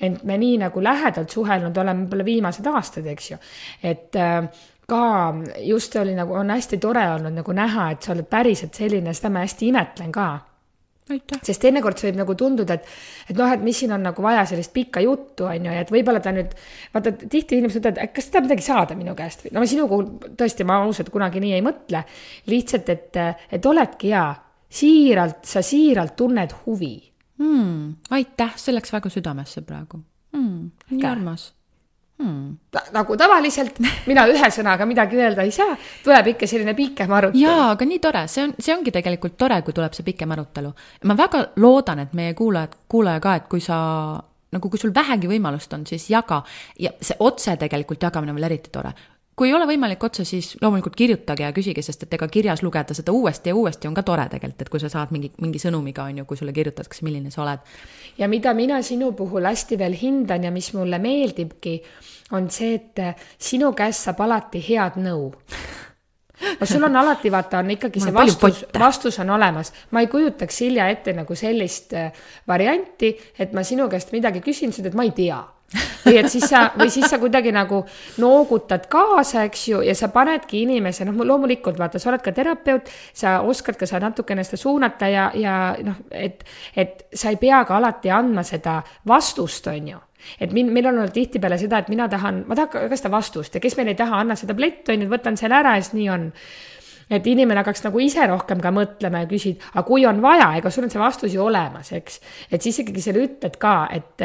[0.02, 3.36] Ent me nii nagu lähedalt suhelnud oleme võib-olla viimased aastad, eks ju,
[3.86, 4.48] et äh,
[4.90, 5.04] ka
[5.62, 9.30] just oli nagu, on hästi tore olnud nagu näha, et sa oled päriselt selline, seda
[9.30, 10.30] ma hästi imetlen ka
[11.42, 12.88] sest teinekord see võib nagu tunduda, et,
[13.32, 16.22] et noh, et mis siin on nagu vaja sellist pikka juttu, on ju, et võib-olla
[16.24, 16.54] ta nüüd,
[16.94, 20.34] vaata tihti inimesed ütlevad, et kas ta midagi saada minu käest või, no sinu puhul
[20.38, 22.04] tõesti, ma ausalt kunagi nii ei mõtle.
[22.50, 23.22] lihtsalt, et,
[23.52, 24.26] et oledki hea,
[24.72, 26.94] siiralt, sa siiralt tunned huvi
[27.38, 28.12] mm,.
[28.16, 30.00] aitäh, see läks väga südamesse praegu
[30.32, 30.70] mm,.
[30.94, 31.50] nii armas
[32.22, 32.88] hmm..
[32.94, 33.78] nagu tavaliselt
[34.10, 37.42] mina ühe sõnaga midagi öelda ei saa, tuleb ikka selline pikem arutelu.
[37.42, 40.74] jaa, aga nii tore, see on, see ongi tegelikult tore, kui tuleb see pikem arutelu.
[41.10, 43.78] ma väga loodan, et meie kuulajad, kuulaja ka, et kui sa
[44.52, 46.42] nagu kui sul vähegi võimalust on, siis jaga
[46.80, 48.92] ja see otse tegelikult jagamine on veel eriti tore
[49.36, 52.94] kui ei ole võimalik otse, siis loomulikult kirjutage ja küsige, sest et ega kirjas lugeda
[52.96, 56.04] seda uuesti ja uuesti on ka tore tegelikult, et kui sa saad mingi, mingi sõnumiga,
[56.08, 57.62] on ju, kui sulle kirjutatakse, milline sa oled.
[58.18, 61.80] ja mida mina sinu puhul hästi veel hindan ja mis mulle meeldibki,
[62.32, 65.30] on see, et sinu käest saab alati head nõu
[66.60, 69.72] no sul on alati, vaata, on ikkagi see vastus, vastus on olemas.
[69.90, 72.12] ma ei kujutaks Silja ette nagu sellist äh,
[72.48, 75.40] varianti, et ma sinu käest midagi küsin, sa ütled, ma ei tea
[76.04, 77.82] või et siis sa, või siis sa kuidagi nagu
[78.22, 82.90] noogutad kaasa, eks ju, ja sa panedki inimese, noh, loomulikult vaata, sa oled ka terapeut,
[83.16, 86.44] sa oskad ka sa natukene seda suunata ja, ja noh, et,
[86.76, 90.02] et sa ei pea ka alati andma seda vastust, on ju
[90.38, 93.56] et min-, meil on olnud tihtipeale seda, et mina tahan, ma tahan ka seda vastust
[93.56, 95.96] ja kes meil ei taha, anna seda plett, on ju, võtan selle ära ja siis
[95.98, 96.28] nii on
[97.12, 100.70] et inimene hakkaks nagu ise rohkem ka mõtlema ja küsid, aga kui on vaja, ega
[100.72, 102.20] sul on see vastus ju olemas, eks.
[102.50, 104.24] et siis ikkagi selle ütled ka, et,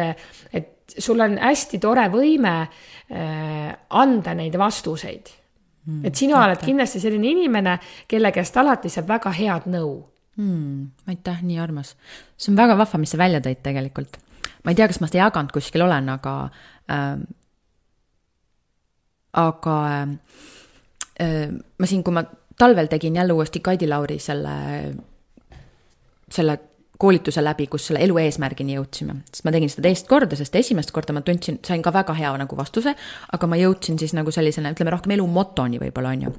[0.55, 5.32] et sul on hästi tore võime äh, anda neid vastuseid
[5.86, 6.06] mm,.
[6.08, 9.91] et sina oled kindlasti selline inimene, kelle käest alati saab väga head nõu
[10.38, 11.10] mm,.
[11.13, 11.95] aitäh, nii armas.
[12.38, 14.19] see on väga vahva, mis sa välja tõid tegelikult.
[14.63, 16.38] ma ei tea, kas ma seda jaganud kuskil olen, aga
[16.91, 17.13] äh,,
[19.43, 19.78] aga
[21.21, 22.26] äh, ma siin, kui ma
[22.58, 24.56] talvel tegin jälle uuesti Kaidi Lauri selle,
[26.32, 26.58] selle
[26.97, 29.21] koolituse läbi, kus selle elu eesmärgini jõudsime.
[29.31, 32.33] sest ma tegin seda teist korda, sest esimest korda ma tundsin, sain ka väga hea
[32.41, 32.95] nagu vastuse,
[33.33, 36.38] aga ma jõudsin siis nagu sellisele, ütleme rohkem elu motoni võib-olla, on ju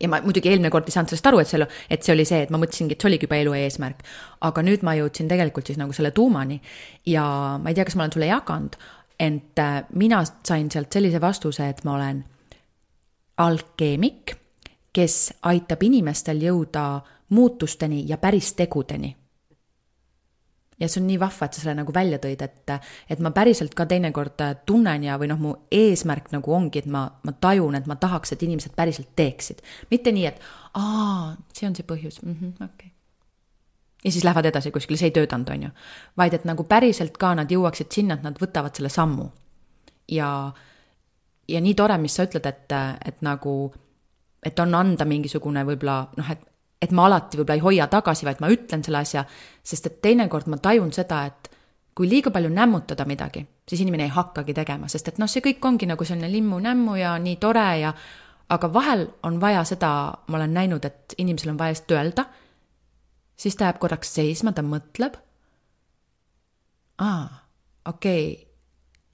[0.00, 2.44] ja ma muidugi eelmine kord ei saanud sellest aru, et see, et see oli see,
[2.44, 4.04] et ma mõtlesingi, et see oligi juba elu eesmärk.
[4.46, 6.60] aga nüüd ma jõudsin tegelikult siis nagu selle tuumani
[7.06, 7.24] ja
[7.58, 8.78] ma ei tea, kas ma olen sulle jaganud,
[9.18, 12.22] ent äh, mina sain sealt sellise vastuse, et ma olen
[13.42, 14.36] alkeemik,
[14.94, 15.16] kes
[15.50, 16.84] aitab inimestel jõuda
[17.34, 19.16] muutusteni ja päris tegudeni
[20.80, 22.74] ja see on nii vahva, et sa selle nagu välja tõid, et,
[23.10, 27.04] et ma päriselt ka teinekord tunnen ja, või noh, mu eesmärk nagu ongi, et ma,
[27.26, 29.62] ma tajun, et ma tahaks, et inimesed päriselt teeksid.
[29.90, 30.38] mitte nii, et
[30.78, 32.94] aa, see on see põhjus mm -hmm,, okei okay.
[34.04, 35.70] ja siis lähevad edasi kuskile, see ei töötanud, on ju.
[36.16, 39.30] vaid et nagu päriselt ka nad jõuaksid sinna, et nad võtavad selle sammu.
[40.08, 40.52] ja,
[41.48, 42.72] ja nii tore, mis sa ütled, et,
[43.04, 43.72] et nagu,
[44.42, 46.47] et on anda mingisugune võib-olla noh, et
[46.82, 49.24] et ma alati võib-olla ei hoia tagasi, vaid ma ütlen selle asja,
[49.62, 51.50] sest et teinekord ma tajun seda, et
[51.98, 55.64] kui liiga palju nämmutada midagi, siis inimene ei hakkagi tegema, sest et noh, see kõik
[55.66, 57.92] ongi nagu selline limmu-nämmu ja nii tore ja
[58.54, 59.90] aga vahel on vaja seda,
[60.28, 62.24] ma olen näinud, et inimesel on vaja lihtsalt öelda,
[63.38, 65.18] siis ta jääb korraks seisma, ta mõtleb.
[66.98, 67.26] aa,
[67.86, 68.46] okei okay.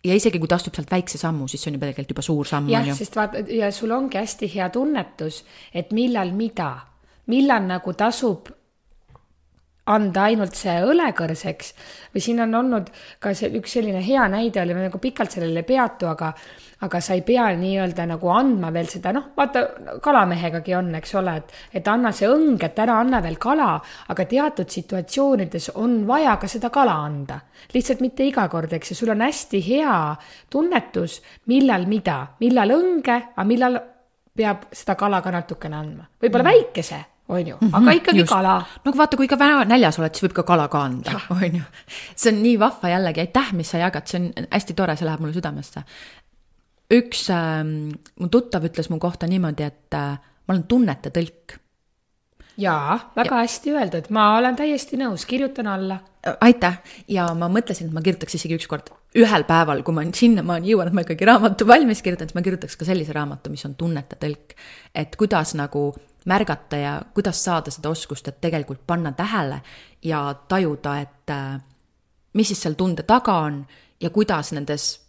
[0.04, 2.48] ja isegi kui ta astub sealt väikse sammu, siis see on juba tegelikult juba suur
[2.48, 2.96] samm, jah ju.
[2.96, 5.42] sest vaata ja sul ongi hästi hea tunnetus,
[5.74, 6.70] et millal mida,
[7.26, 8.50] millal nagu tasub
[9.90, 11.72] anda ainult see õlekõrseks
[12.14, 12.86] või siin on olnud
[13.20, 16.30] ka see üks selline hea näide oli, ma nagu pikalt sellele ei peatu, aga,
[16.86, 19.66] aga sa ei pea nii-öelda nagu andma veel seda, noh, vaata
[20.04, 23.70] kalamehegagi on, eks ole, et, et anna see õng, et ära anna veel kala,
[24.14, 27.42] aga teatud situatsioonides on vaja ka seda kala anda.
[27.74, 29.96] lihtsalt mitte iga kord, eks ju, sul on hästi hea
[30.48, 31.20] tunnetus,
[31.52, 33.82] millal mida, millal õnge, aga millal
[34.34, 36.54] peab seda kala ka natukene andma, võib-olla mm.
[36.56, 38.32] väikese on ju, aga ikkagi Just.
[38.32, 38.54] kala.
[38.84, 41.58] no aga vaata, kui ka väga näljas oled, siis võib ka kala ka anda, on
[41.60, 41.64] ju.
[42.14, 45.24] see on nii vahva jällegi, aitäh, mis sa jagad, see on hästi tore, see läheb
[45.24, 45.84] mulle südamesse.
[46.94, 51.58] üks äh, mu tuttav ütles mu kohta niimoodi, et äh, ma olen tunnete tõlk.
[52.60, 53.46] jaa, väga ja.
[53.46, 56.02] hästi öeldud, ma olen täiesti nõus, kirjutan alla.
[56.40, 60.90] aitäh ja ma mõtlesin, et ma kirjutaks isegi ükskord ühel päeval, kui ma sinnamaani jõuan,
[60.90, 64.18] et ma ikkagi raamatu valmis kirjutan, siis ma kirjutaks ka sellise raamatu, mis on tunnete
[64.20, 64.56] tõlk.
[64.94, 65.92] et kuidas nagu
[66.26, 69.60] märgata ja kuidas saada seda oskust, et tegelikult panna tähele
[70.02, 71.60] ja tajuda, et äh,
[72.34, 73.64] mis siis seal tunde taga on
[74.00, 75.03] ja kuidas nendes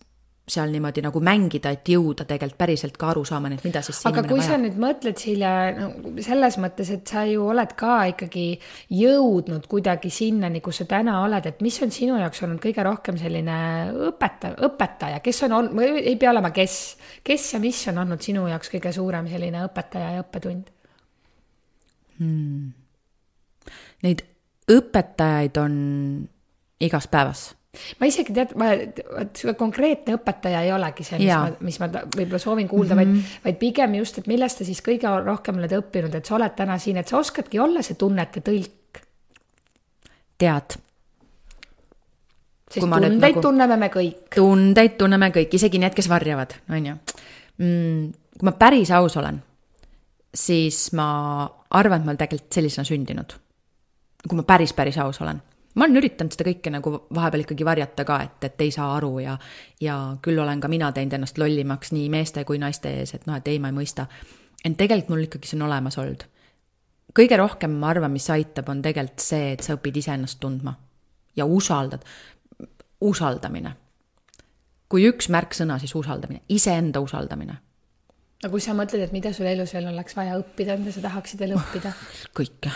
[0.46, 4.38] seal niimoodi nagu mängida, et jõuda tegelikult päriselt ka arusaamani, et mida siis aga kui
[4.38, 4.52] vajab.
[4.52, 5.88] sa nüüd mõtled, Silja, no
[6.22, 8.44] selles mõttes, et sa ju oled ka ikkagi
[8.94, 13.18] jõudnud kuidagi sinnani, kus sa täna oled, et mis on sinu jaoks olnud kõige rohkem
[13.18, 13.58] selline
[14.12, 16.78] õpetaja, õpetaja, kes on olnud, ei pea olema kes,
[17.26, 20.72] kes ja mis on olnud sinu jaoks kõige suurem selline õpetaja ja õppetund?
[22.22, 22.72] hmm.?
[24.06, 24.22] Neid
[24.70, 25.76] õpetajaid on
[26.86, 27.48] igas päevas
[28.00, 28.72] ma isegi tead, ma,
[29.18, 31.42] vot see konkreetne õpetaja ei olegi see, mis ja.
[31.44, 33.36] ma, mis ma võib-olla soovin kuulda mm, -hmm.
[33.36, 36.56] vaid, vaid pigem just, et millest sa siis kõige rohkem oled õppinud, et sa oled
[36.58, 39.02] täna siin, et sa oskadki olla see tunnete tõlk.
[40.38, 40.78] tead.
[42.72, 44.30] sest tundeid nagu, tunneme me kõik.
[44.36, 46.96] tundeid tunneme kõik, isegi need, kes varjavad, on ju
[47.58, 48.08] mm,.
[48.40, 49.44] kui ma päris aus olen
[50.36, 51.08] siis ma
[51.70, 53.36] arvan, et ma olen tegelikult sellisena sündinud.
[54.26, 55.42] kui ma päris, päris aus olen.
[55.76, 59.18] Ma olen üritanud seda kõike nagu vahepeal ikkagi varjata ka, et, et ei saa aru
[59.24, 59.36] ja,
[59.84, 63.40] ja küll olen ka mina teinud ennast lollimaks nii meeste kui naiste ees, et noh,
[63.40, 64.08] et ei, ma ei mõista.
[64.66, 66.24] ent tegelikult mul ikkagi see on olemas olnud.
[67.16, 70.78] kõige rohkem ma arvan, mis aitab, on tegelikult see, et sa õpid iseennast tundma
[71.36, 72.08] ja usaldad,
[73.02, 73.76] usaldamine.
[74.90, 77.60] kui üks märksõna, siis usaldamine, iseenda usaldamine
[78.44, 81.40] aga kui sa mõtled, et mida sul elus veel oleks vaja õppida, mida sa tahaksid
[81.40, 81.94] veel õppida?
[82.38, 82.72] kõike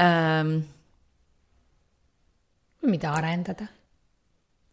[0.00, 0.60] um,.
[2.82, 3.66] mida arendada?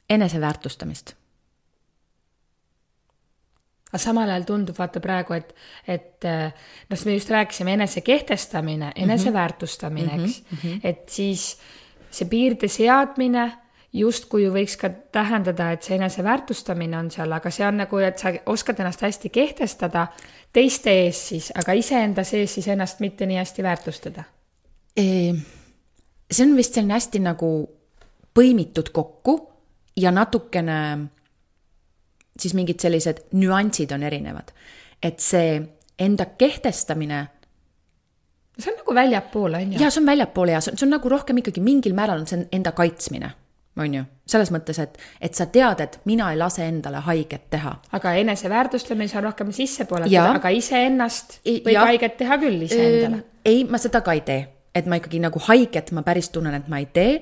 [0.10, 1.14] eneseväärtustamist.
[3.88, 5.54] aga samal ajal tundub, vaata praegu, et,
[5.88, 6.26] et
[6.90, 10.80] noh, me just rääkisime enese kehtestamine, eneseväärtustamine mm, -hmm, eks mm, -hmm.
[10.84, 11.58] et siis
[12.12, 13.52] see piirde seadmine
[13.94, 18.20] justkui ju võiks ka tähendada, et see eneseväärtustamine on seal, aga see on nagu, et
[18.20, 20.08] sa oskad ennast hästi kehtestada
[20.54, 24.24] teiste ees siis, aga iseenda sees siis ennast mitte nii hästi väärtustada.
[26.32, 27.77] see on vist selline hästi nagu
[28.38, 29.38] põimitud kokku
[29.98, 30.80] ja natukene
[32.38, 34.54] siis mingid sellised nüansid on erinevad.
[35.04, 35.58] et see
[36.00, 37.26] enda kehtestamine
[38.58, 39.82] see on nagu väljapoole, on ju?
[39.82, 42.30] jaa, see on väljapoole ja see on, see on nagu rohkem ikkagi mingil määral on
[42.30, 43.34] see enda kaitsmine
[43.78, 47.76] on ju, selles mõttes, et, et sa tead, et mina ei lase endale haiget teha.
[47.94, 51.86] aga eneseväärtustamise on rohkem sissepoole, aga iseennast võib ja.
[51.90, 53.24] haiget teha küll iseendale.
[53.46, 54.40] ei, ma seda ka ei tee,
[54.76, 57.20] et ma ikkagi nagu haiget ma päris tunnen, et ma ei tee.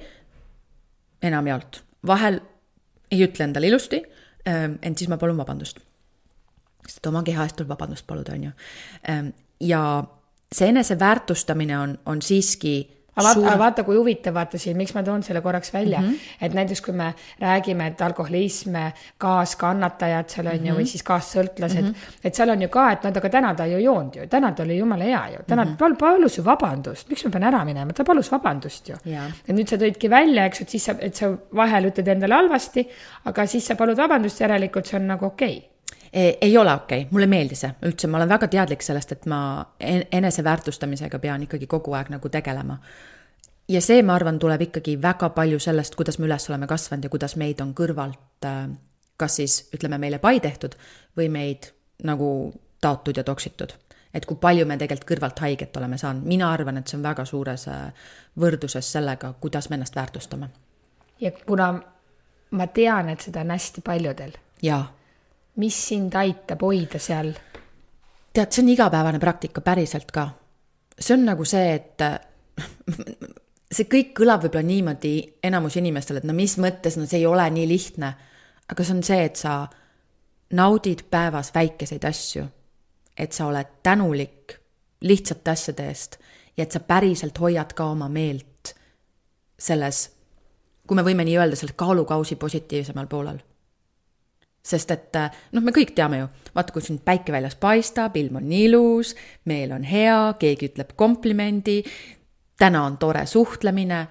[1.23, 2.39] Enamjaolt, vahel
[3.11, 4.01] ei ütle endale ilusti,
[4.45, 5.79] ent siis ma palun vabandust.
[6.87, 8.51] sest oma keha eest tuleb vabandust paluda, on ju.
[9.59, 9.81] ja
[10.51, 12.75] see eneseväärtustamine on, on siiski
[13.15, 16.07] aga vaata, aga vaata, kui huvitav, vaata siin, miks ma toon selle korraks välja mm,
[16.07, 16.45] -hmm.
[16.45, 18.75] et näiteks kui me räägime, et alkoholism,
[19.17, 20.67] kaaskannatajad seal on mm -hmm.
[20.67, 20.91] ju, või mhm.
[20.93, 22.19] siis kaassõltlased mm, -hmm.
[22.23, 24.51] et seal on ju ka, et nad, aga täna ta ju ei joonud ju, täna
[24.51, 25.77] ta oli jumala hea ju, täna mm -hmm.
[25.77, 28.95] ta palus ju vabandust, miks ma pean ära minema, ta palus vabandust ju.
[29.47, 32.87] et nüüd sa tõidki välja, eks, et siis sa, et sa vahel ütled endale halvasti,
[33.25, 35.74] aga siis sa palud vabandust, järelikult see on nagu okei okay
[36.15, 39.25] ei ole okei okay., mulle ei meeldi see üldse, ma olen väga teadlik sellest, et
[39.25, 39.39] ma
[40.11, 42.77] eneseväärtustamisega pean ikkagi kogu aeg nagu tegelema.
[43.67, 47.09] ja see, ma arvan, tuleb ikkagi väga palju sellest, kuidas me üles oleme kasvanud ja
[47.09, 48.67] kuidas meid on kõrvalt äh,
[49.17, 50.75] kas siis ütleme meile pai tehtud
[51.17, 51.71] või meid
[52.03, 53.73] nagu taotud ja toksitud.
[54.13, 57.25] et kui palju me tegelikult kõrvalt haiget oleme saanud, mina arvan, et see on väga
[57.25, 57.91] suures äh,
[58.39, 60.49] võrdluses sellega, kuidas me ennast väärtustame.
[61.19, 61.73] ja kuna
[62.51, 64.31] ma tean, et seda on hästi paljudel.
[64.61, 64.94] jaa
[65.55, 67.33] mis sind aitab hoida seal?
[68.35, 70.27] tead, see on igapäevane praktika päriselt ka.
[70.99, 72.03] see on nagu see, et
[73.75, 77.47] see kõik kõlab võib-olla niimoodi enamus inimestele, et no mis mõttes, no see ei ole
[77.49, 78.13] nii lihtne.
[78.67, 79.55] aga see on see, et sa
[80.55, 82.45] naudid päevas väikeseid asju.
[83.17, 84.59] et sa oled tänulik
[85.01, 86.17] lihtsate asjade eest
[86.57, 88.75] ja et sa päriselt hoiad ka oma meelt
[89.59, 90.09] selles,
[90.87, 93.39] kui me võime nii öelda, selles kaalukausi positiivsemal poolel
[94.65, 95.19] sest et
[95.53, 99.13] noh, me kõik teame ju, vaata, kui siin päike väljas paistab, ilm on ilus,
[99.49, 101.81] meel on hea, keegi ütleb komplimendi,
[102.59, 104.07] täna on tore suhtlemine.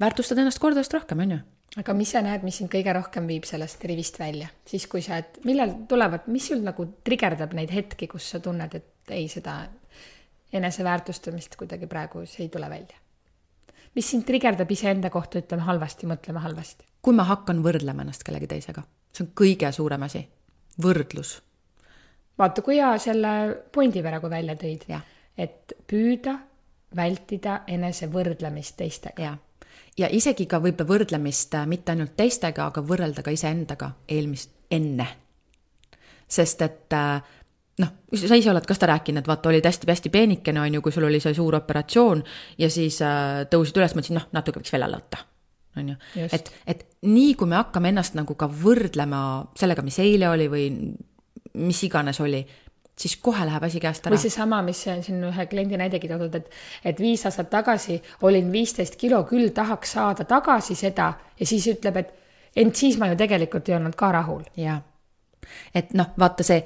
[0.00, 1.38] väärtustad ennast kordadest rohkem, on ju.
[1.76, 5.18] aga mis sa näed, mis sind kõige rohkem viib sellest rivist välja, siis kui sa,
[5.18, 9.64] et millal tulevad, mis sul nagu trigerdab neid hetki, kus sa tunned, et ei, seda
[10.52, 13.02] eneseväärtustamist kuidagi praegu see ei tule välja?
[13.96, 16.84] mis sind trigerdab iseenda kohta, ütleme halvasti, mõtlema halvasti?
[17.06, 18.82] Kui ma hakkan võrdlema ennast kellegi teisega,
[19.14, 20.24] see on kõige suurem asi,
[20.82, 21.36] võrdlus.
[22.38, 23.32] vaata, kui hea selle
[23.72, 24.88] pointi praegu välja tõid,
[25.38, 26.34] et püüda
[26.96, 29.36] vältida enese võrdlemist teistega.
[29.98, 35.06] ja, isegi ka võib-olla võrdlemist äh, mitte ainult teistega, aga võrrelda ka iseendaga eelmist, enne.
[36.28, 37.22] sest et äh,
[37.78, 40.92] noh, sa ise oled ka seda rääkinud, et vaata, olid hästi-hästi peenikene, on ju, kui
[40.92, 42.24] sul oli see suur operatsioon
[42.58, 45.24] ja siis äh, tõusid üles, mõtlesin, noh, natuke võiks veel alla võtta.
[45.76, 45.96] on ju,
[46.32, 49.20] et, et nii kui me hakkame ennast nagu ka võrdlema
[49.58, 50.66] sellega, mis eile oli või
[51.56, 52.42] mis iganes oli,
[52.98, 54.16] siis kohe läheb asi käest ära.
[54.16, 56.50] või seesama, mis siin ühe kliendi näidegi toodud, et,
[56.84, 62.00] et viis aastat tagasi olin viisteist kilo, küll tahaks saada tagasi seda ja siis ütleb,
[62.00, 62.14] et
[62.56, 64.42] ent siis ma ju tegelikult ei olnud ka rahul.
[64.56, 64.80] jaa,
[65.74, 66.60] et noh, vaata see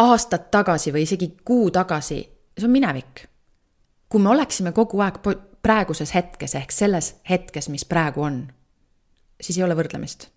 [0.00, 2.22] aastad tagasi või isegi kuu tagasi,
[2.56, 3.26] see on minevik.
[4.08, 5.20] kui me oleksime kogu aeg
[5.62, 8.42] praeguses hetkes ehk selles hetkes, mis praegu on,
[9.40, 10.30] siis ei ole võrdlemist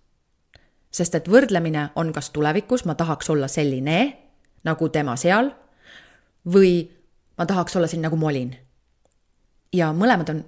[0.94, 4.00] sest et võrdlemine on kas tulevikus ma tahaks olla selline
[4.68, 5.50] nagu tema seal
[6.54, 6.84] või
[7.38, 8.54] ma tahaks olla siin nagu ma olin.
[9.74, 10.44] ja mõlemad on,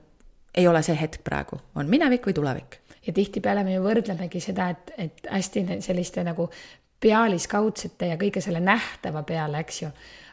[0.56, 2.80] ei ole see hetk praegu, on minevik või tulevik.
[3.08, 6.50] ja tihtipeale me ju võrdlemegi seda, et, et hästi selliste nagu
[7.00, 9.90] pealiskaudsete ja kõige selle nähtava peale, eks ju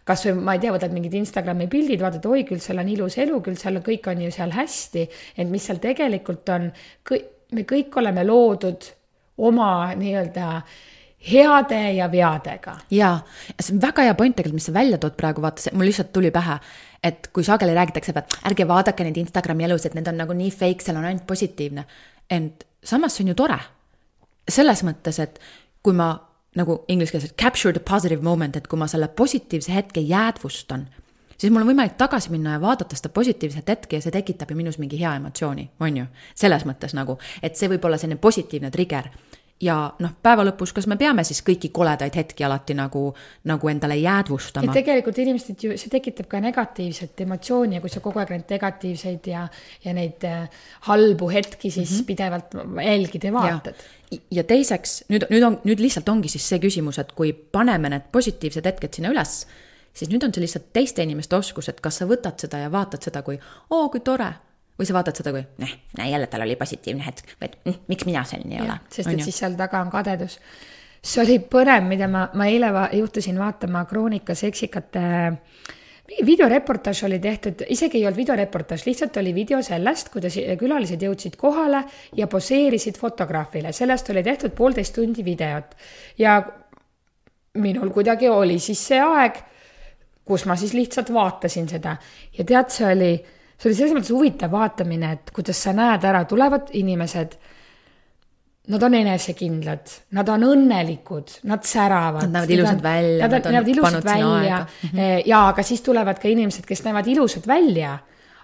[0.09, 3.19] kas või ma ei tea, võtad mingid Instagrami pildid, vaatad, oi küll, seal on ilus
[3.23, 5.05] elu, küll seal kõik on ju seal hästi,
[5.37, 6.71] et mis seal tegelikult on,
[7.53, 8.89] me kõik oleme loodud
[9.47, 10.49] oma nii-öelda
[11.33, 12.77] heade ja veadega.
[12.91, 13.21] jaa,
[13.59, 16.33] see on väga hea point tegelikult, mis sa välja tood praegu, vaata, mul lihtsalt tuli
[16.35, 16.59] pähe,
[17.03, 20.83] et kui sageli räägitakse, et ärge vaadake neid Instagrami elusid, need on nagu nii fake,
[20.83, 21.87] seal on ainult positiivne.
[22.31, 23.59] ent samas see on ju tore.
[24.49, 25.39] selles mõttes, et
[25.83, 26.17] kui ma
[26.59, 30.89] nagu inglise keeles capture the positive moment, et kui ma selle positiivse hetke jäädvustan
[31.43, 34.57] siis mul on võimalik tagasi minna ja vaadata seda positiivset hetke ja see tekitab ju
[34.57, 36.07] minus mingi hea emotsiooni, on ju.
[36.39, 39.11] selles mõttes nagu, et see võib olla selline positiivne trigger
[39.63, 43.05] ja noh, päeva lõpus, kas me peame siis kõiki koledaid hetki alati nagu,
[43.49, 44.75] nagu endale jäädvustama?
[44.75, 49.33] tegelikult inimesed ju, see tekitab ka negatiivset emotsiooni ja kui sa kogu aeg neid negatiivseid
[49.33, 49.47] ja,
[49.85, 52.07] ja neid äh, halbu hetki siis mm -hmm.
[52.07, 52.55] pidevalt
[52.87, 53.75] jälgid ja vaatad.
[54.31, 58.11] ja teiseks nüüd, nüüd on, nüüd lihtsalt ongi siis see küsimus, et kui paneme need
[58.13, 59.47] positiivsed hetked sinna üles
[59.95, 63.03] siis nüüd on see lihtsalt teiste inimeste oskus, et kas sa võtad seda ja vaatad
[63.03, 63.39] seda kui
[63.71, 64.33] oo, kui tore.
[64.83, 68.07] Või sa vaatad seda kui, noh, näe jälle tal oli positiivne hetk, et hm, miks
[68.09, 68.79] mina selline ei ole.
[68.93, 70.39] sest et siis seal taga on kadedus.
[71.03, 75.05] see oli põnev, mida ma, ma eile va juhtusin vaatama Kroonika seksikate
[76.09, 81.39] mingi videoreportaaž oli tehtud, isegi ei olnud videoreportaaž, lihtsalt oli video sellest, kuidas külalised jõudsid
[81.41, 81.85] kohale
[82.19, 85.79] ja poseerisid fotograafile, sellest oli tehtud poolteist tundi videot.
[86.19, 86.43] ja
[87.55, 89.43] minul kuidagi oli siis see aeg
[90.25, 91.97] kus ma siis lihtsalt vaatasin seda
[92.39, 93.13] ja tead, see oli,
[93.63, 97.37] see oli selles mõttes huvitav vaatamine, et kuidas sa näed ära, tulevad inimesed.
[98.73, 102.29] Nad on enesekindlad, nad on õnnelikud, nad säravad.
[102.29, 103.27] Nad näevad ilusad välja.
[103.27, 104.99] Nad, nad näevad ilusad välja mhm.
[104.99, 107.99] eh, ja, aga siis tulevad ka inimesed, kes näevad ilusad välja.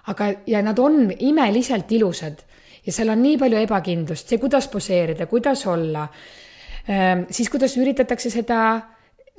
[0.09, 2.39] aga, ja nad on imeliselt ilusad
[2.85, 6.07] ja seal on nii palju ebakindlust, see, kuidas poseerida, kuidas olla.
[6.87, 8.61] Ehm, siis, kuidas üritatakse seda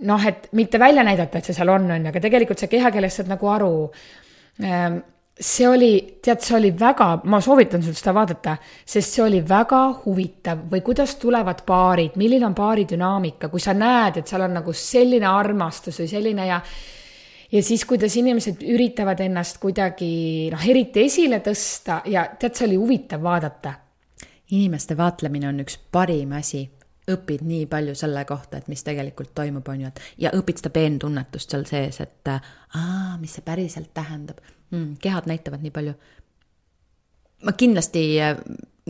[0.06, 3.22] noh, et mitte välja näidata, et see seal on, on ju, aga tegelikult sa kehakeelest
[3.22, 3.72] saad nagu aru.
[5.40, 9.78] See oli, tead, see oli väga, ma soovitan sul seda vaadata, sest see oli väga
[10.02, 14.58] huvitav või kuidas tulevad paarid, milline on paari dünaamika, kui sa näed, et seal on
[14.58, 16.60] nagu selline armastus või selline ja
[17.52, 22.76] ja siis, kuidas inimesed üritavad ennast kuidagi noh, eriti esile tõsta ja tead, see oli
[22.76, 23.74] huvitav vaadata.
[24.50, 26.66] inimeste vaatlemine on üks parim asi
[27.10, 30.70] õpid nii palju selle kohta, et mis tegelikult toimub, on ju, et ja õpid seda
[30.70, 34.96] peentunnetust seal sees, et aa, mis see päriselt tähendab mm,.
[35.02, 35.94] kehad näitavad nii palju.
[37.44, 38.04] ma kindlasti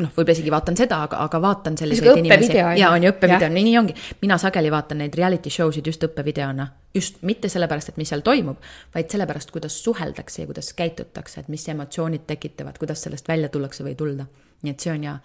[0.01, 2.51] noh, võib-olla isegi vaatan seda, aga, aga vaatan selliseid inimesi.
[2.51, 3.13] õppevideo, on ju.
[3.13, 3.97] õppevideo, nii, nii ongi.
[4.23, 6.67] mina sageli vaatan neid reality show sid just õppevideona.
[6.95, 8.63] just mitte sellepärast, et mis seal toimub,
[8.95, 13.85] vaid sellepärast, kuidas suheldakse ja kuidas käitutakse, et mis emotsioonid tekitavad, kuidas sellest välja tullakse
[13.85, 14.27] või ei tulda.
[14.63, 15.17] nii et see on ja,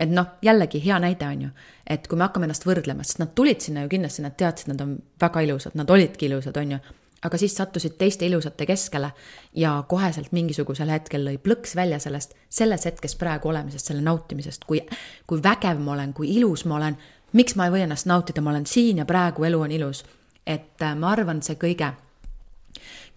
[0.00, 1.50] et noh, jällegi hea näide on ju,
[1.86, 4.84] et kui me hakkame ennast võrdlema, sest nad tulid sinna ju kindlasti, nad teadsid, nad
[4.84, 6.84] on väga ilusad, nad olidki ilusad, on ju
[7.26, 9.10] aga siis sattusid teiste ilusate keskele
[9.54, 14.80] ja koheselt mingisugusel hetkel lõi plõks välja sellest, selles hetkes praegu olemisest, selle nautimisest, kui,
[15.26, 16.98] kui vägev ma olen, kui ilus ma olen,
[17.36, 20.04] miks ma ei või ennast nautida, ma olen siin ja praegu elu on ilus.
[20.46, 21.90] et äh, ma arvan, see kõige,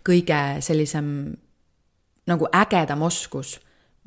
[0.05, 1.35] kõige sellisem
[2.27, 3.59] nagu ägedam oskus,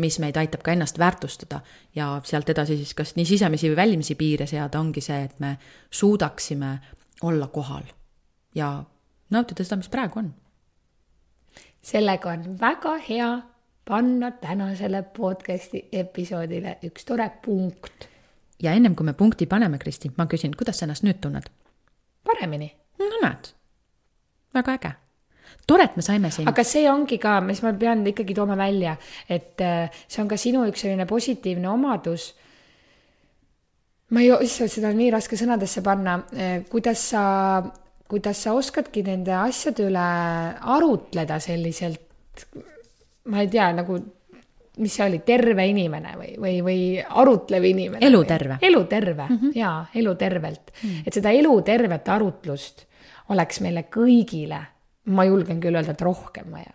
[0.03, 1.61] mis meid aitab ka ennast väärtustada
[1.95, 5.57] ja sealt edasi siis kas nii sisemisi või välimisi piire seada, ongi see, et me
[5.91, 6.79] suudaksime
[7.23, 7.85] olla kohal
[8.55, 8.83] ja
[9.33, 10.35] nautida seda, mis praegu on.
[11.83, 13.33] sellega on väga hea
[13.85, 18.09] panna tänasele podcast'i episoodile üks tore punkt.
[18.63, 21.51] ja ennem kui me punkti paneme, Kristi, ma küsin, kuidas sa ennast nüüd tunned?
[22.25, 22.73] paremini.
[22.99, 23.51] no näed,
[24.55, 24.93] väga äge.
[25.67, 26.49] tore, et me saime siin.
[26.49, 28.97] aga see ongi ka, mis ma pean ikkagi tooma välja,
[29.29, 32.33] et äh, see on ka sinu üks selline positiivne omadus.
[34.11, 36.21] ma ei, issand, seda on nii raske sõnadesse panna,
[36.71, 37.23] kuidas sa,
[38.13, 40.09] kuidas sa oskadki nende asjade üle
[40.77, 42.45] arutleda selliselt,
[43.33, 43.97] ma ei tea, nagu
[44.83, 46.83] mis see oli, terve inimene või, või, või
[47.23, 48.05] arutlev inimene?
[48.07, 48.59] Eluterve.
[48.65, 49.55] eluterve mm -hmm.
[49.57, 50.89] jaa, elutervelt mm.
[50.89, 51.07] -hmm.
[51.07, 52.87] et seda elutervet arutlust
[53.33, 54.61] oleks meile kõigile,
[55.13, 56.73] ma julgen küll öelda, et rohkem vaja.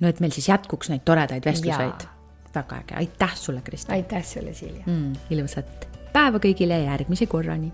[0.00, 2.08] no et meil siis jätkuks neid toredaid vestluseid.
[2.54, 5.12] väga äge, aitäh sulle, Kristi aitäh sulle, Silja mm,.
[5.30, 7.72] ilusat päeva kõigile ja järgmise korrani